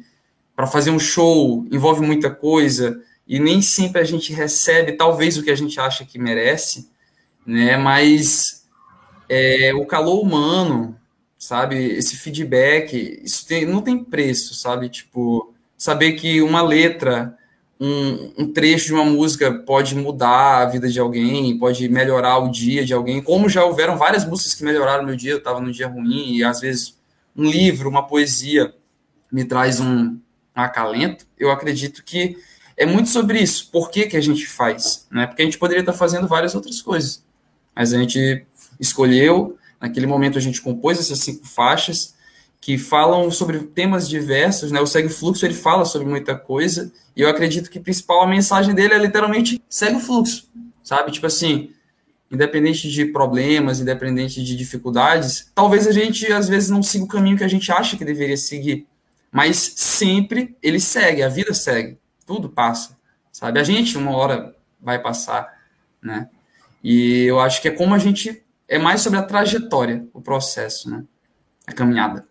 para 0.55 0.65
fazer 0.65 0.91
um 0.91 0.97
show 0.97 1.67
envolve 1.69 1.99
muita 1.99 2.29
coisa, 2.29 3.01
e 3.27 3.37
nem 3.37 3.61
sempre 3.61 3.99
a 3.99 4.05
gente 4.05 4.31
recebe 4.31 4.93
talvez 4.93 5.37
o 5.37 5.43
que 5.43 5.51
a 5.51 5.55
gente 5.57 5.77
acha 5.77 6.05
que 6.05 6.17
merece, 6.17 6.89
né? 7.45 7.75
Mas 7.75 8.65
é, 9.27 9.73
o 9.73 9.85
calor 9.85 10.21
humano, 10.21 10.97
sabe? 11.37 11.75
Esse 11.75 12.15
feedback, 12.15 13.19
isso 13.21 13.45
tem, 13.45 13.65
não 13.65 13.81
tem 13.81 14.01
preço, 14.01 14.55
sabe? 14.55 14.87
Tipo, 14.87 15.53
saber 15.77 16.13
que 16.13 16.41
uma 16.41 16.61
letra, 16.61 17.37
um, 17.79 18.33
um, 18.37 18.53
trecho 18.53 18.87
de 18.87 18.93
uma 18.93 19.03
música 19.03 19.51
pode 19.51 19.95
mudar 19.95 20.61
a 20.61 20.65
vida 20.65 20.87
de 20.87 20.99
alguém, 20.99 21.57
pode 21.57 21.87
melhorar 21.89 22.37
o 22.37 22.49
dia 22.49 22.85
de 22.85 22.93
alguém, 22.93 23.21
como 23.21 23.49
já 23.49 23.65
houveram 23.65 23.97
várias 23.97 24.25
músicas 24.25 24.53
que 24.53 24.63
melhoraram 24.63 25.05
meu 25.05 25.15
dia, 25.15 25.31
eu 25.31 25.37
estava 25.39 25.59
num 25.59 25.71
dia 25.71 25.87
ruim, 25.87 26.35
e 26.35 26.43
às 26.43 26.61
vezes 26.61 26.97
um 27.35 27.43
livro, 27.43 27.89
uma 27.89 28.07
poesia 28.07 28.73
me 29.31 29.43
traz 29.43 29.81
um, 29.81 30.07
um 30.07 30.19
acalento, 30.55 31.25
eu 31.37 31.51
acredito 31.51 32.03
que 32.03 32.37
é 32.77 32.85
muito 32.85 33.09
sobre 33.09 33.39
isso. 33.39 33.69
Por 33.71 33.89
que, 33.89 34.05
que 34.05 34.17
a 34.17 34.21
gente 34.21 34.47
faz? 34.47 35.07
Né? 35.11 35.25
Porque 35.27 35.41
a 35.41 35.45
gente 35.45 35.57
poderia 35.57 35.81
estar 35.81 35.93
fazendo 35.93 36.27
várias 36.27 36.55
outras 36.55 36.81
coisas. 36.81 37.23
Mas 37.75 37.93
a 37.93 37.97
gente 37.97 38.45
escolheu, 38.79 39.57
naquele 39.79 40.07
momento 40.07 40.37
a 40.37 40.41
gente 40.41 40.61
compôs 40.61 40.99
essas 40.99 41.19
cinco 41.19 41.45
faixas 41.45 42.14
que 42.65 42.79
falam 42.79 43.29
sobre 43.29 43.59
temas 43.59 44.09
diversos, 44.09 44.71
né? 44.71 44.81
O 44.81 44.87
Segue 44.87 45.07
o 45.07 45.11
Fluxo, 45.11 45.45
ele 45.45 45.53
fala 45.53 45.85
sobre 45.85 46.07
muita 46.07 46.35
coisa, 46.35 46.91
e 47.15 47.21
eu 47.21 47.29
acredito 47.29 47.69
que 47.69 47.77
a 47.77 47.81
principal 47.81 48.27
mensagem 48.27 48.73
dele 48.73 48.95
é 48.95 48.97
literalmente 48.97 49.61
segue 49.69 49.97
o 49.97 49.99
fluxo, 49.99 50.49
sabe? 50.83 51.11
Tipo 51.11 51.27
assim, 51.27 51.69
independente 52.31 52.89
de 52.89 53.05
problemas, 53.05 53.79
independente 53.79 54.43
de 54.43 54.57
dificuldades, 54.57 55.51
talvez 55.53 55.85
a 55.85 55.91
gente 55.91 56.25
às 56.33 56.49
vezes 56.49 56.71
não 56.71 56.81
siga 56.81 57.03
o 57.05 57.07
caminho 57.07 57.37
que 57.37 57.43
a 57.43 57.47
gente 57.47 57.71
acha 57.71 57.95
que 57.97 58.03
deveria 58.03 58.35
seguir, 58.35 58.87
mas 59.31 59.57
sempre 59.75 60.57
ele 60.59 60.79
segue, 60.79 61.21
a 61.21 61.29
vida 61.29 61.53
segue 61.53 61.99
tudo 62.25 62.49
passa, 62.49 62.97
sabe? 63.31 63.59
A 63.59 63.63
gente 63.63 63.95
uma 63.95 64.17
hora 64.17 64.55
vai 64.81 64.99
passar, 64.99 65.53
né? 66.01 66.27
E 66.83 67.25
eu 67.25 67.39
acho 67.39 67.61
que 67.61 67.67
é 67.67 67.71
como 67.71 67.93
a 67.93 67.99
gente 67.99 68.43
é 68.67 68.79
mais 68.79 69.01
sobre 69.01 69.19
a 69.19 69.23
trajetória, 69.23 70.03
o 70.11 70.19
processo, 70.19 70.89
né? 70.89 71.03
A 71.67 71.71
caminhada. 71.71 72.27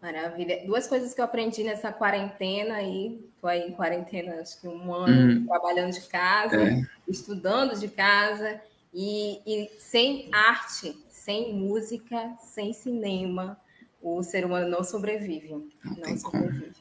Maravilha. 0.00 0.62
Duas 0.64 0.86
coisas 0.86 1.12
que 1.12 1.20
eu 1.20 1.24
aprendi 1.24 1.62
nessa 1.62 1.92
quarentena 1.92 2.74
aí, 2.76 3.28
tô 3.40 3.46
aí 3.46 3.68
em 3.68 3.72
quarentena 3.72 4.40
acho 4.40 4.60
que 4.60 4.66
um 4.66 4.94
ano, 4.94 5.40
hum. 5.40 5.46
trabalhando 5.46 5.92
de 5.92 6.00
casa, 6.02 6.56
é. 6.56 6.82
estudando 7.06 7.78
de 7.78 7.88
casa, 7.88 8.60
e, 8.94 9.40
e 9.46 9.70
sem 9.78 10.28
arte, 10.32 10.96
sem 11.10 11.54
música, 11.54 12.32
sem 12.40 12.72
cinema, 12.72 13.58
o 14.02 14.22
ser 14.22 14.44
humano 14.44 14.68
não 14.68 14.82
sobrevive. 14.82 15.50
Não, 15.50 15.96
não 15.96 16.16
sobrevive. 16.16 16.72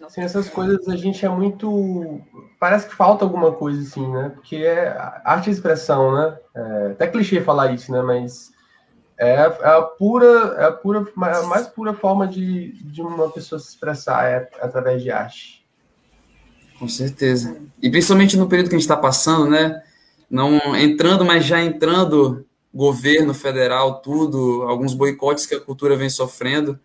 Não 0.00 0.10
Sem 0.10 0.24
essas 0.24 0.48
coisas 0.48 0.88
a 0.88 0.96
gente 0.96 1.24
é 1.24 1.28
muito. 1.28 2.20
Parece 2.58 2.88
que 2.88 2.94
falta 2.94 3.24
alguma 3.24 3.52
coisa, 3.52 3.80
assim, 3.80 4.06
né? 4.10 4.30
Porque 4.30 4.56
é 4.56 4.88
arte 5.24 5.48
e 5.48 5.52
expressão, 5.52 6.14
né? 6.14 6.38
É 6.54 6.90
até 6.92 7.06
clichê 7.06 7.40
falar 7.40 7.72
isso, 7.72 7.92
né? 7.92 8.02
Mas 8.02 8.52
é, 9.18 9.32
é 9.34 9.68
a 9.68 9.82
pura, 9.82 10.56
é 10.58 10.64
a 10.64 10.72
pura, 10.72 11.06
a 11.16 11.42
mais 11.44 11.66
pura 11.66 11.94
forma 11.94 12.26
de, 12.26 12.72
de 12.84 13.00
uma 13.00 13.30
pessoa 13.30 13.58
se 13.58 13.68
expressar 13.68 14.24
é 14.24 14.48
através 14.60 15.02
de 15.02 15.10
arte. 15.10 15.64
Com 16.78 16.88
certeza. 16.88 17.56
E 17.80 17.88
principalmente 17.88 18.36
no 18.36 18.48
período 18.48 18.68
que 18.68 18.74
a 18.74 18.78
gente 18.78 18.84
está 18.84 18.96
passando, 18.96 19.48
né? 19.48 19.82
Não 20.28 20.76
entrando, 20.76 21.24
mas 21.24 21.44
já 21.44 21.62
entrando 21.62 22.44
governo 22.72 23.32
federal, 23.32 24.00
tudo, 24.00 24.62
alguns 24.62 24.94
boicotes 24.94 25.46
que 25.46 25.54
a 25.54 25.60
cultura 25.60 25.96
vem 25.96 26.10
sofrendo. 26.10 26.78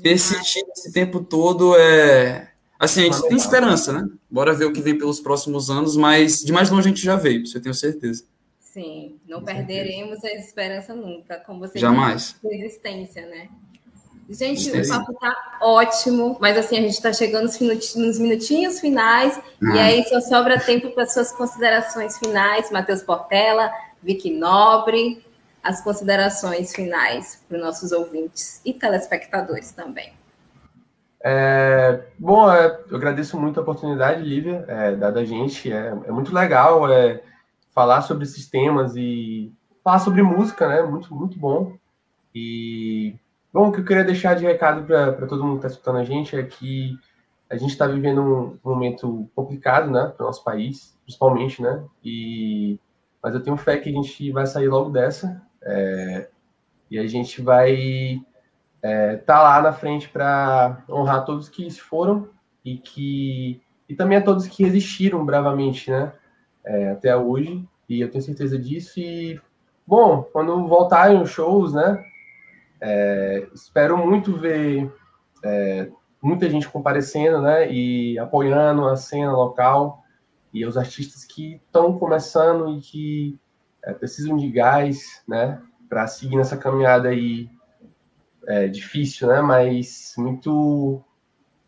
Persistir 0.00 0.62
esse 0.76 0.92
tempo 0.92 1.20
todo 1.20 1.74
é. 1.76 2.52
Assim, 2.78 3.00
a 3.00 3.04
gente 3.04 3.26
tem 3.28 3.36
esperança, 3.36 3.92
né? 3.92 4.08
Bora 4.30 4.54
ver 4.54 4.66
o 4.66 4.72
que 4.72 4.82
vem 4.82 4.96
pelos 4.96 5.18
próximos 5.18 5.70
anos, 5.70 5.96
mas 5.96 6.40
de 6.40 6.52
mais 6.52 6.70
longe 6.70 6.86
a 6.86 6.90
gente 6.90 7.02
já 7.02 7.16
veio, 7.16 7.42
isso 7.42 7.56
eu 7.56 7.62
tenho 7.62 7.74
certeza. 7.74 8.24
Sim, 8.76 9.18
não 9.26 9.42
perderemos 9.42 10.22
a 10.22 10.28
esperança 10.32 10.94
nunca, 10.94 11.38
como 11.46 11.60
você 11.60 11.78
Jamais. 11.78 12.36
disse, 12.42 12.54
existência, 12.56 13.24
né? 13.24 13.48
Gente, 14.28 14.70
o 14.70 14.86
papo 14.86 15.14
tá 15.14 15.58
ótimo, 15.62 16.36
mas 16.38 16.58
assim, 16.58 16.76
a 16.76 16.82
gente 16.82 16.92
está 16.92 17.10
chegando 17.10 17.44
nos 17.44 17.58
minutinhos, 17.58 17.94
nos 17.94 18.18
minutinhos 18.18 18.78
finais, 18.78 19.40
e 19.62 19.78
ah. 19.78 19.82
aí 19.82 20.04
só 20.04 20.20
sobra 20.20 20.60
tempo 20.60 20.90
para 20.90 21.06
suas 21.06 21.32
considerações 21.32 22.18
finais, 22.18 22.70
Matheus 22.70 23.02
Portela, 23.02 23.72
Vicky 24.02 24.30
Nobre, 24.30 25.24
as 25.62 25.82
considerações 25.82 26.74
finais 26.74 27.42
para 27.48 27.56
os 27.56 27.62
nossos 27.64 27.92
ouvintes 27.92 28.60
e 28.62 28.74
telespectadores 28.74 29.70
também. 29.70 30.12
É, 31.24 32.02
bom, 32.18 32.52
é, 32.52 32.78
eu 32.90 32.96
agradeço 32.98 33.40
muito 33.40 33.58
a 33.58 33.62
oportunidade, 33.62 34.22
Lívia, 34.22 34.66
é, 34.68 34.94
dada 34.94 35.20
a 35.20 35.24
gente. 35.24 35.72
É, 35.72 35.94
é 36.04 36.12
muito 36.12 36.34
legal 36.34 36.92
é, 36.92 37.22
falar 37.76 38.00
sobre 38.00 38.24
esses 38.24 38.48
temas 38.48 38.96
e 38.96 39.52
falar 39.84 39.98
sobre 39.98 40.22
música, 40.22 40.66
né? 40.66 40.80
Muito, 40.80 41.14
muito 41.14 41.38
bom. 41.38 41.76
E, 42.34 43.14
bom, 43.52 43.68
o 43.68 43.72
que 43.72 43.80
eu 43.80 43.84
queria 43.84 44.02
deixar 44.02 44.34
de 44.34 44.46
recado 44.46 44.86
para 44.86 45.26
todo 45.26 45.44
mundo 45.44 45.60
que 45.60 45.66
está 45.66 45.68
escutando 45.68 45.98
a 45.98 46.04
gente 46.04 46.34
é 46.34 46.42
que 46.42 46.98
a 47.50 47.56
gente 47.58 47.72
está 47.72 47.86
vivendo 47.86 48.58
um 48.64 48.70
momento 48.70 49.28
complicado, 49.36 49.90
né, 49.90 50.06
para 50.06 50.24
o 50.24 50.26
nosso 50.26 50.42
país, 50.42 50.98
principalmente, 51.04 51.60
né? 51.60 51.84
E 52.02 52.80
mas 53.22 53.34
eu 53.34 53.42
tenho 53.42 53.56
fé 53.58 53.76
que 53.76 53.90
a 53.90 53.92
gente 53.92 54.30
vai 54.32 54.46
sair 54.46 54.68
logo 54.68 54.88
dessa 54.88 55.42
é, 55.62 56.30
e 56.90 56.98
a 56.98 57.06
gente 57.06 57.42
vai 57.42 57.72
estar 57.74 58.22
é, 58.82 59.16
tá 59.16 59.42
lá 59.42 59.60
na 59.60 59.72
frente 59.72 60.08
para 60.08 60.82
honrar 60.88 61.24
todos 61.24 61.48
que 61.48 61.70
se 61.70 61.80
foram 61.80 62.28
e 62.64 62.78
que 62.78 63.60
e 63.88 63.94
também 63.94 64.18
a 64.18 64.22
todos 64.22 64.46
que 64.46 64.62
resistiram 64.62 65.24
bravamente, 65.24 65.90
né, 65.90 66.12
é, 66.66 66.90
até 66.90 67.16
hoje. 67.16 67.66
E 67.88 68.00
eu 68.00 68.10
tenho 68.10 68.22
certeza 68.22 68.58
disso. 68.58 68.98
E 68.98 69.40
bom, 69.86 70.22
quando 70.32 70.66
voltarem 70.66 71.22
os 71.22 71.30
shows, 71.30 71.72
né, 71.72 72.04
é, 72.80 73.46
espero 73.54 73.96
muito 73.96 74.36
ver 74.36 74.92
é, 75.44 75.88
muita 76.20 76.50
gente 76.50 76.68
comparecendo, 76.68 77.40
né, 77.40 77.70
e 77.70 78.18
apoiando 78.18 78.86
a 78.88 78.96
cena 78.96 79.32
local 79.32 80.02
e 80.52 80.66
os 80.66 80.76
artistas 80.76 81.24
que 81.24 81.54
estão 81.54 81.98
começando 81.98 82.76
e 82.76 82.80
que 82.80 83.38
é, 83.84 83.92
precisam 83.92 84.36
de 84.36 84.50
gás, 84.50 85.22
né, 85.28 85.62
para 85.88 86.06
seguir 86.08 86.36
nessa 86.36 86.56
caminhada 86.56 87.08
aí 87.08 87.48
é, 88.48 88.66
difícil, 88.66 89.28
né, 89.28 89.40
mas 89.40 90.14
muito 90.18 91.00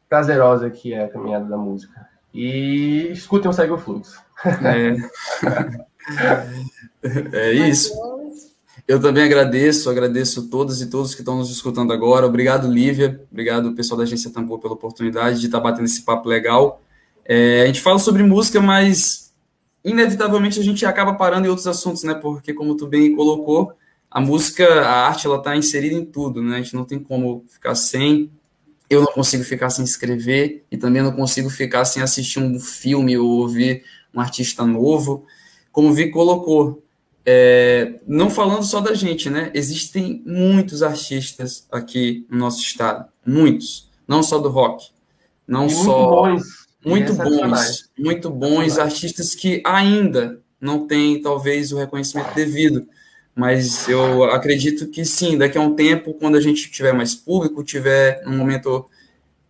prazerosa 0.08 0.70
que 0.70 0.92
é 0.92 1.04
a 1.04 1.08
caminhada 1.08 1.44
da 1.44 1.56
música. 1.56 2.07
E 2.32 3.08
escutem 3.12 3.50
o 3.50 3.52
Segue 3.52 3.72
o 3.72 3.78
Fluxo. 3.78 4.20
É, 7.32 7.50
é 7.50 7.52
isso. 7.52 7.92
Eu 8.86 8.98
também 8.98 9.22
agradeço, 9.24 9.90
agradeço 9.90 10.48
todas 10.48 10.80
e 10.80 10.86
todos 10.88 11.14
que 11.14 11.20
estão 11.20 11.36
nos 11.36 11.50
escutando 11.50 11.92
agora. 11.92 12.26
Obrigado, 12.26 12.66
Lívia. 12.66 13.20
Obrigado, 13.30 13.74
pessoal 13.74 13.98
da 13.98 14.04
Agência 14.04 14.32
Tambor, 14.32 14.58
pela 14.58 14.72
oportunidade 14.72 15.40
de 15.40 15.46
estar 15.46 15.60
batendo 15.60 15.84
esse 15.84 16.02
papo 16.02 16.28
legal. 16.28 16.80
É, 17.24 17.62
a 17.62 17.66
gente 17.66 17.82
fala 17.82 17.98
sobre 17.98 18.22
música, 18.22 18.60
mas 18.60 19.30
inevitavelmente 19.84 20.58
a 20.58 20.62
gente 20.62 20.86
acaba 20.86 21.14
parando 21.14 21.46
em 21.46 21.50
outros 21.50 21.66
assuntos, 21.66 22.02
né? 22.02 22.14
Porque, 22.14 22.54
como 22.54 22.74
tu 22.74 22.86
bem 22.86 23.14
colocou, 23.14 23.74
a 24.10 24.20
música, 24.20 24.66
a 24.80 25.06
arte, 25.08 25.26
ela 25.26 25.36
está 25.36 25.54
inserida 25.54 25.94
em 25.94 26.06
tudo, 26.06 26.42
né? 26.42 26.56
A 26.56 26.62
gente 26.62 26.74
não 26.74 26.84
tem 26.84 26.98
como 26.98 27.44
ficar 27.48 27.74
sem. 27.74 28.30
Eu 28.88 29.02
não 29.02 29.12
consigo 29.12 29.44
ficar 29.44 29.70
sem 29.70 29.84
escrever 29.84 30.64
e 30.70 30.76
também 30.76 31.02
não 31.02 31.12
consigo 31.12 31.50
ficar 31.50 31.84
sem 31.84 32.02
assistir 32.02 32.38
um 32.38 32.58
filme 32.58 33.18
ou 33.18 33.28
ouvir 33.40 33.84
um 34.14 34.20
artista 34.20 34.64
novo. 34.66 35.26
Como 35.70 35.88
o 35.88 35.92
Vi 35.92 36.10
colocou, 36.10 36.82
é, 37.24 38.00
não 38.06 38.30
falando 38.30 38.64
só 38.64 38.80
da 38.80 38.94
gente, 38.94 39.28
né? 39.28 39.50
Existem 39.54 40.22
muitos 40.24 40.82
artistas 40.82 41.66
aqui 41.70 42.26
no 42.30 42.38
nosso 42.38 42.60
estado, 42.60 43.06
muitos, 43.24 43.88
não 44.06 44.22
só 44.22 44.38
do 44.38 44.48
rock, 44.48 44.88
não 45.46 45.66
Muito 45.66 45.84
só 45.84 46.08
bons 46.08 46.58
muito 46.84 47.12
bons, 47.14 47.90
muito 47.98 48.30
bons 48.30 48.78
artistas 48.78 49.34
que 49.34 49.62
ainda 49.64 50.40
não 50.60 50.86
têm 50.86 51.20
talvez 51.20 51.72
o 51.72 51.78
reconhecimento 51.78 52.34
devido, 52.34 52.86
mas 53.38 53.88
eu 53.88 54.24
acredito 54.24 54.88
que 54.88 55.04
sim, 55.04 55.38
daqui 55.38 55.56
a 55.56 55.60
um 55.60 55.76
tempo, 55.76 56.12
quando 56.12 56.34
a 56.34 56.40
gente 56.40 56.68
tiver 56.72 56.92
mais 56.92 57.14
público, 57.14 57.62
tiver 57.62 58.20
um 58.26 58.36
momento 58.36 58.84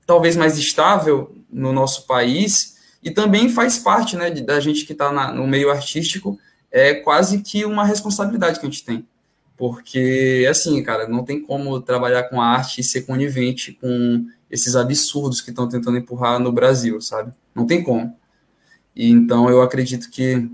talvez 0.06 0.36
mais 0.36 0.58
estável 0.58 1.34
no 1.50 1.72
nosso 1.72 2.06
país, 2.06 2.76
e 3.02 3.10
também 3.10 3.48
faz 3.48 3.78
parte, 3.78 4.14
né, 4.14 4.30
da 4.30 4.60
gente 4.60 4.84
que 4.84 4.92
está 4.92 5.32
no 5.32 5.46
meio 5.46 5.70
artístico, 5.70 6.38
é 6.70 6.96
quase 6.96 7.40
que 7.40 7.64
uma 7.64 7.82
responsabilidade 7.82 8.60
que 8.60 8.66
a 8.66 8.68
gente 8.68 8.84
tem, 8.84 9.06
porque 9.56 10.46
assim, 10.50 10.82
cara, 10.82 11.08
não 11.08 11.24
tem 11.24 11.40
como 11.40 11.80
trabalhar 11.80 12.24
com 12.24 12.42
arte 12.42 12.82
e 12.82 12.84
ser 12.84 13.06
conivente 13.06 13.72
com 13.72 14.26
esses 14.50 14.76
absurdos 14.76 15.40
que 15.40 15.48
estão 15.48 15.66
tentando 15.66 15.96
empurrar 15.96 16.38
no 16.38 16.52
Brasil, 16.52 17.00
sabe? 17.00 17.32
Não 17.54 17.66
tem 17.66 17.82
como. 17.82 18.14
E 18.94 19.08
então 19.08 19.48
eu 19.48 19.62
acredito 19.62 20.10
que 20.10 20.46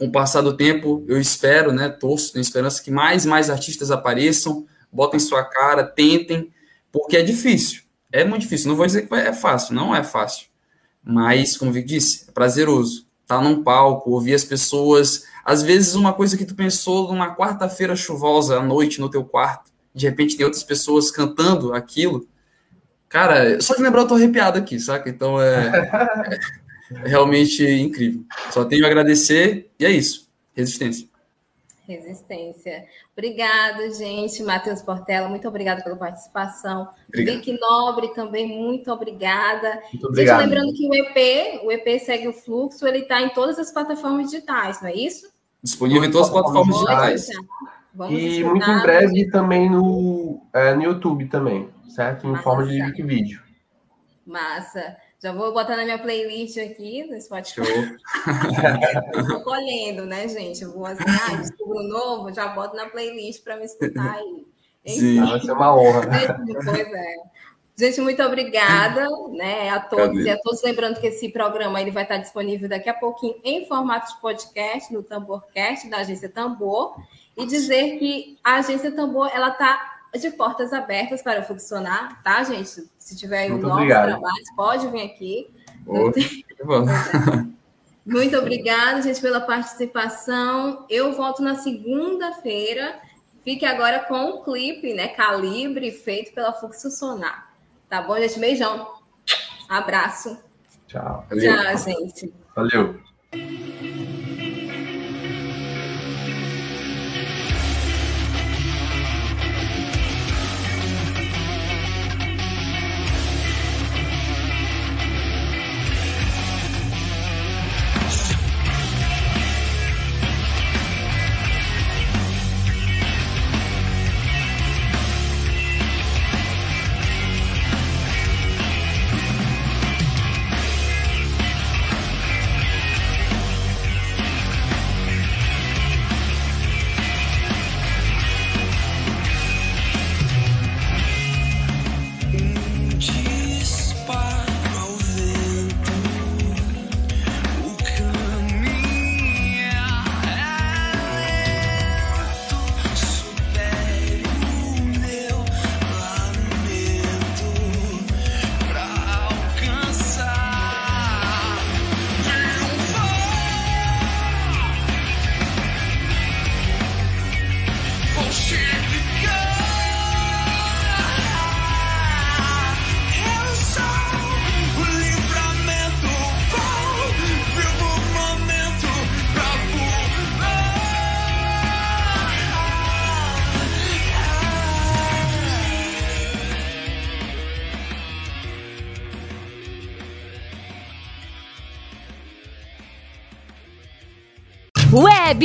com 0.00 0.06
o 0.06 0.10
passar 0.10 0.40
do 0.40 0.56
tempo, 0.56 1.04
eu 1.06 1.20
espero, 1.20 1.72
né, 1.72 1.90
torço, 1.90 2.32
tenho 2.32 2.40
esperança 2.40 2.82
que 2.82 2.90
mais 2.90 3.26
e 3.26 3.28
mais 3.28 3.50
artistas 3.50 3.90
apareçam, 3.90 4.66
botem 4.90 5.20
sua 5.20 5.44
cara, 5.44 5.84
tentem, 5.84 6.50
porque 6.90 7.18
é 7.18 7.22
difícil. 7.22 7.82
É 8.10 8.24
muito 8.24 8.42
difícil. 8.42 8.68
Não 8.68 8.76
vou 8.76 8.86
dizer 8.86 9.06
que 9.06 9.14
é 9.14 9.34
fácil, 9.34 9.74
não 9.74 9.94
é 9.94 10.02
fácil. 10.02 10.46
Mas, 11.04 11.54
como 11.54 11.76
eu 11.76 11.84
disse, 11.84 12.24
é 12.28 12.32
prazeroso. 12.32 13.04
Tá 13.26 13.42
num 13.42 13.62
palco, 13.62 14.10
ouvir 14.10 14.32
as 14.32 14.42
pessoas. 14.42 15.24
Às 15.44 15.62
vezes, 15.62 15.94
uma 15.94 16.14
coisa 16.14 16.34
que 16.34 16.46
tu 16.46 16.54
pensou 16.54 17.12
numa 17.12 17.36
quarta-feira 17.36 17.94
chuvosa 17.94 18.58
à 18.58 18.62
noite 18.62 19.00
no 19.00 19.10
teu 19.10 19.22
quarto, 19.22 19.70
de 19.94 20.06
repente 20.08 20.34
tem 20.34 20.46
outras 20.46 20.64
pessoas 20.64 21.10
cantando 21.10 21.74
aquilo 21.74 22.26
Cara, 23.10 23.60
só 23.60 23.74
de 23.74 23.82
lembrar 23.82 24.02
eu 24.02 24.06
tô 24.06 24.14
arrepiado 24.14 24.56
aqui, 24.56 24.78
saca? 24.78 25.10
Então 25.10 25.42
é 25.42 25.90
realmente 27.04 27.64
incrível. 27.64 28.24
Só 28.50 28.64
tenho 28.64 28.84
a 28.84 28.88
agradecer 28.88 29.70
e 29.78 29.84
é 29.84 29.90
isso. 29.90 30.28
Resistência. 30.54 31.08
Resistência. 31.86 32.84
Obrigada, 33.12 33.90
gente. 33.92 34.42
Matheus 34.42 34.80
Portela, 34.80 35.28
muito 35.28 35.48
obrigada 35.48 35.82
pela 35.82 35.96
participação. 35.96 36.88
Vicky 37.12 37.58
Nobre 37.58 38.14
também, 38.14 38.46
muito 38.46 38.90
obrigada. 38.92 39.82
Muito 39.92 40.06
obrigado. 40.06 40.40
Gente, 40.40 40.48
lembrando 40.48 40.72
que 40.74 40.86
o 40.86 40.94
EP, 40.94 41.64
o 41.64 41.72
EP 41.72 42.00
segue 42.00 42.28
o 42.28 42.32
fluxo, 42.32 42.86
ele 42.86 42.98
está 42.98 43.20
em 43.20 43.30
todas 43.30 43.58
as 43.58 43.72
plataformas 43.72 44.30
digitais, 44.30 44.80
não 44.80 44.88
é 44.88 44.94
isso? 44.94 45.28
Disponível 45.62 46.04
em 46.04 46.10
todas 46.10 46.28
as 46.28 46.32
plataformas 46.32 46.74
digitais. 46.74 47.28
Vamos 47.92 48.20
e 48.20 48.26
escutar. 48.26 48.50
muito 48.50 48.70
em 48.70 48.82
breve 48.82 49.30
também 49.30 49.68
no, 49.68 50.40
é, 50.52 50.74
no 50.74 50.84
YouTube 50.84 51.26
também 51.26 51.68
certo? 51.90 52.26
Em 52.26 52.30
Massa. 52.30 52.42
forma 52.42 52.66
de 52.66 53.02
vídeo. 53.02 53.42
Massa. 54.26 54.96
Já 55.22 55.32
vou 55.32 55.52
botar 55.52 55.76
na 55.76 55.84
minha 55.84 55.98
playlist 55.98 56.56
aqui 56.56 57.04
no 57.04 57.20
Spotify. 57.20 57.60
Estou 59.18 59.42
colhendo, 59.42 60.06
né, 60.06 60.26
gente? 60.26 60.62
Eu 60.62 60.72
vou 60.72 60.86
assim, 60.86 61.04
ah, 61.06 61.36
descubro 61.36 61.82
novo, 61.82 62.32
já 62.32 62.48
boto 62.48 62.74
na 62.74 62.86
playlist 62.86 63.44
para 63.44 63.56
me 63.56 63.66
escutar 63.66 64.14
aí. 64.14 64.46
Sim, 64.86 65.22
vai 65.22 65.38
ser 65.40 65.52
uma 65.52 65.76
honra. 65.76 66.02
Pois 66.64 66.92
é. 66.92 67.16
Gente, 67.76 68.00
muito 68.00 68.22
obrigada, 68.22 69.06
né, 69.30 69.70
a 69.70 69.80
todos 69.80 70.18
Cadê? 70.18 70.22
e 70.22 70.30
a 70.30 70.38
todos. 70.38 70.62
Lembrando 70.62 71.00
que 71.00 71.06
esse 71.06 71.30
programa 71.30 71.80
ele 71.80 71.90
vai 71.90 72.02
estar 72.02 72.18
disponível 72.18 72.68
daqui 72.68 72.88
a 72.88 72.94
pouquinho 72.94 73.36
em 73.44 73.66
formato 73.66 74.14
de 74.14 74.20
podcast 74.20 74.92
no 74.92 75.02
Tamborcast 75.02 75.88
da 75.88 75.98
Agência 75.98 76.28
Tambor 76.28 76.94
e 77.36 77.46
dizer 77.46 77.98
que 77.98 78.38
a 78.44 78.56
Agência 78.56 78.90
Tambor 78.90 79.30
ela 79.32 79.48
está 79.48 79.99
de 80.18 80.30
portas 80.30 80.72
abertas 80.72 81.22
para 81.22 81.42
funcionar, 81.42 82.22
tá, 82.22 82.42
gente? 82.42 82.88
Se 82.98 83.16
tiver 83.16 83.48
Muito 83.48 83.62
novos 83.62 83.76
obrigado. 83.76 84.08
trabalhos, 84.08 84.50
pode 84.56 84.88
vir 84.88 85.02
aqui. 85.02 85.50
Oh, 85.86 86.10
tem... 86.10 86.44
Muito 88.04 88.36
obrigada, 88.36 89.02
gente, 89.02 89.20
pela 89.20 89.40
participação. 89.40 90.84
Eu 90.88 91.12
volto 91.12 91.42
na 91.42 91.54
segunda-feira. 91.56 92.98
Fique 93.44 93.64
agora 93.64 94.00
com 94.00 94.30
o 94.30 94.44
clipe, 94.44 94.92
né? 94.94 95.08
Calibre, 95.08 95.90
feito 95.92 96.32
pela 96.34 96.52
Fluxo 96.52 96.90
Sonar. 96.90 97.50
Tá 97.88 98.02
bom, 98.02 98.16
gente? 98.16 98.38
Beijão. 98.38 98.88
Abraço. 99.68 100.38
Tchau. 100.86 101.24
Valeu. 101.28 101.56
Tchau, 101.56 101.76
gente. 101.78 102.34
Valeu. 102.54 103.00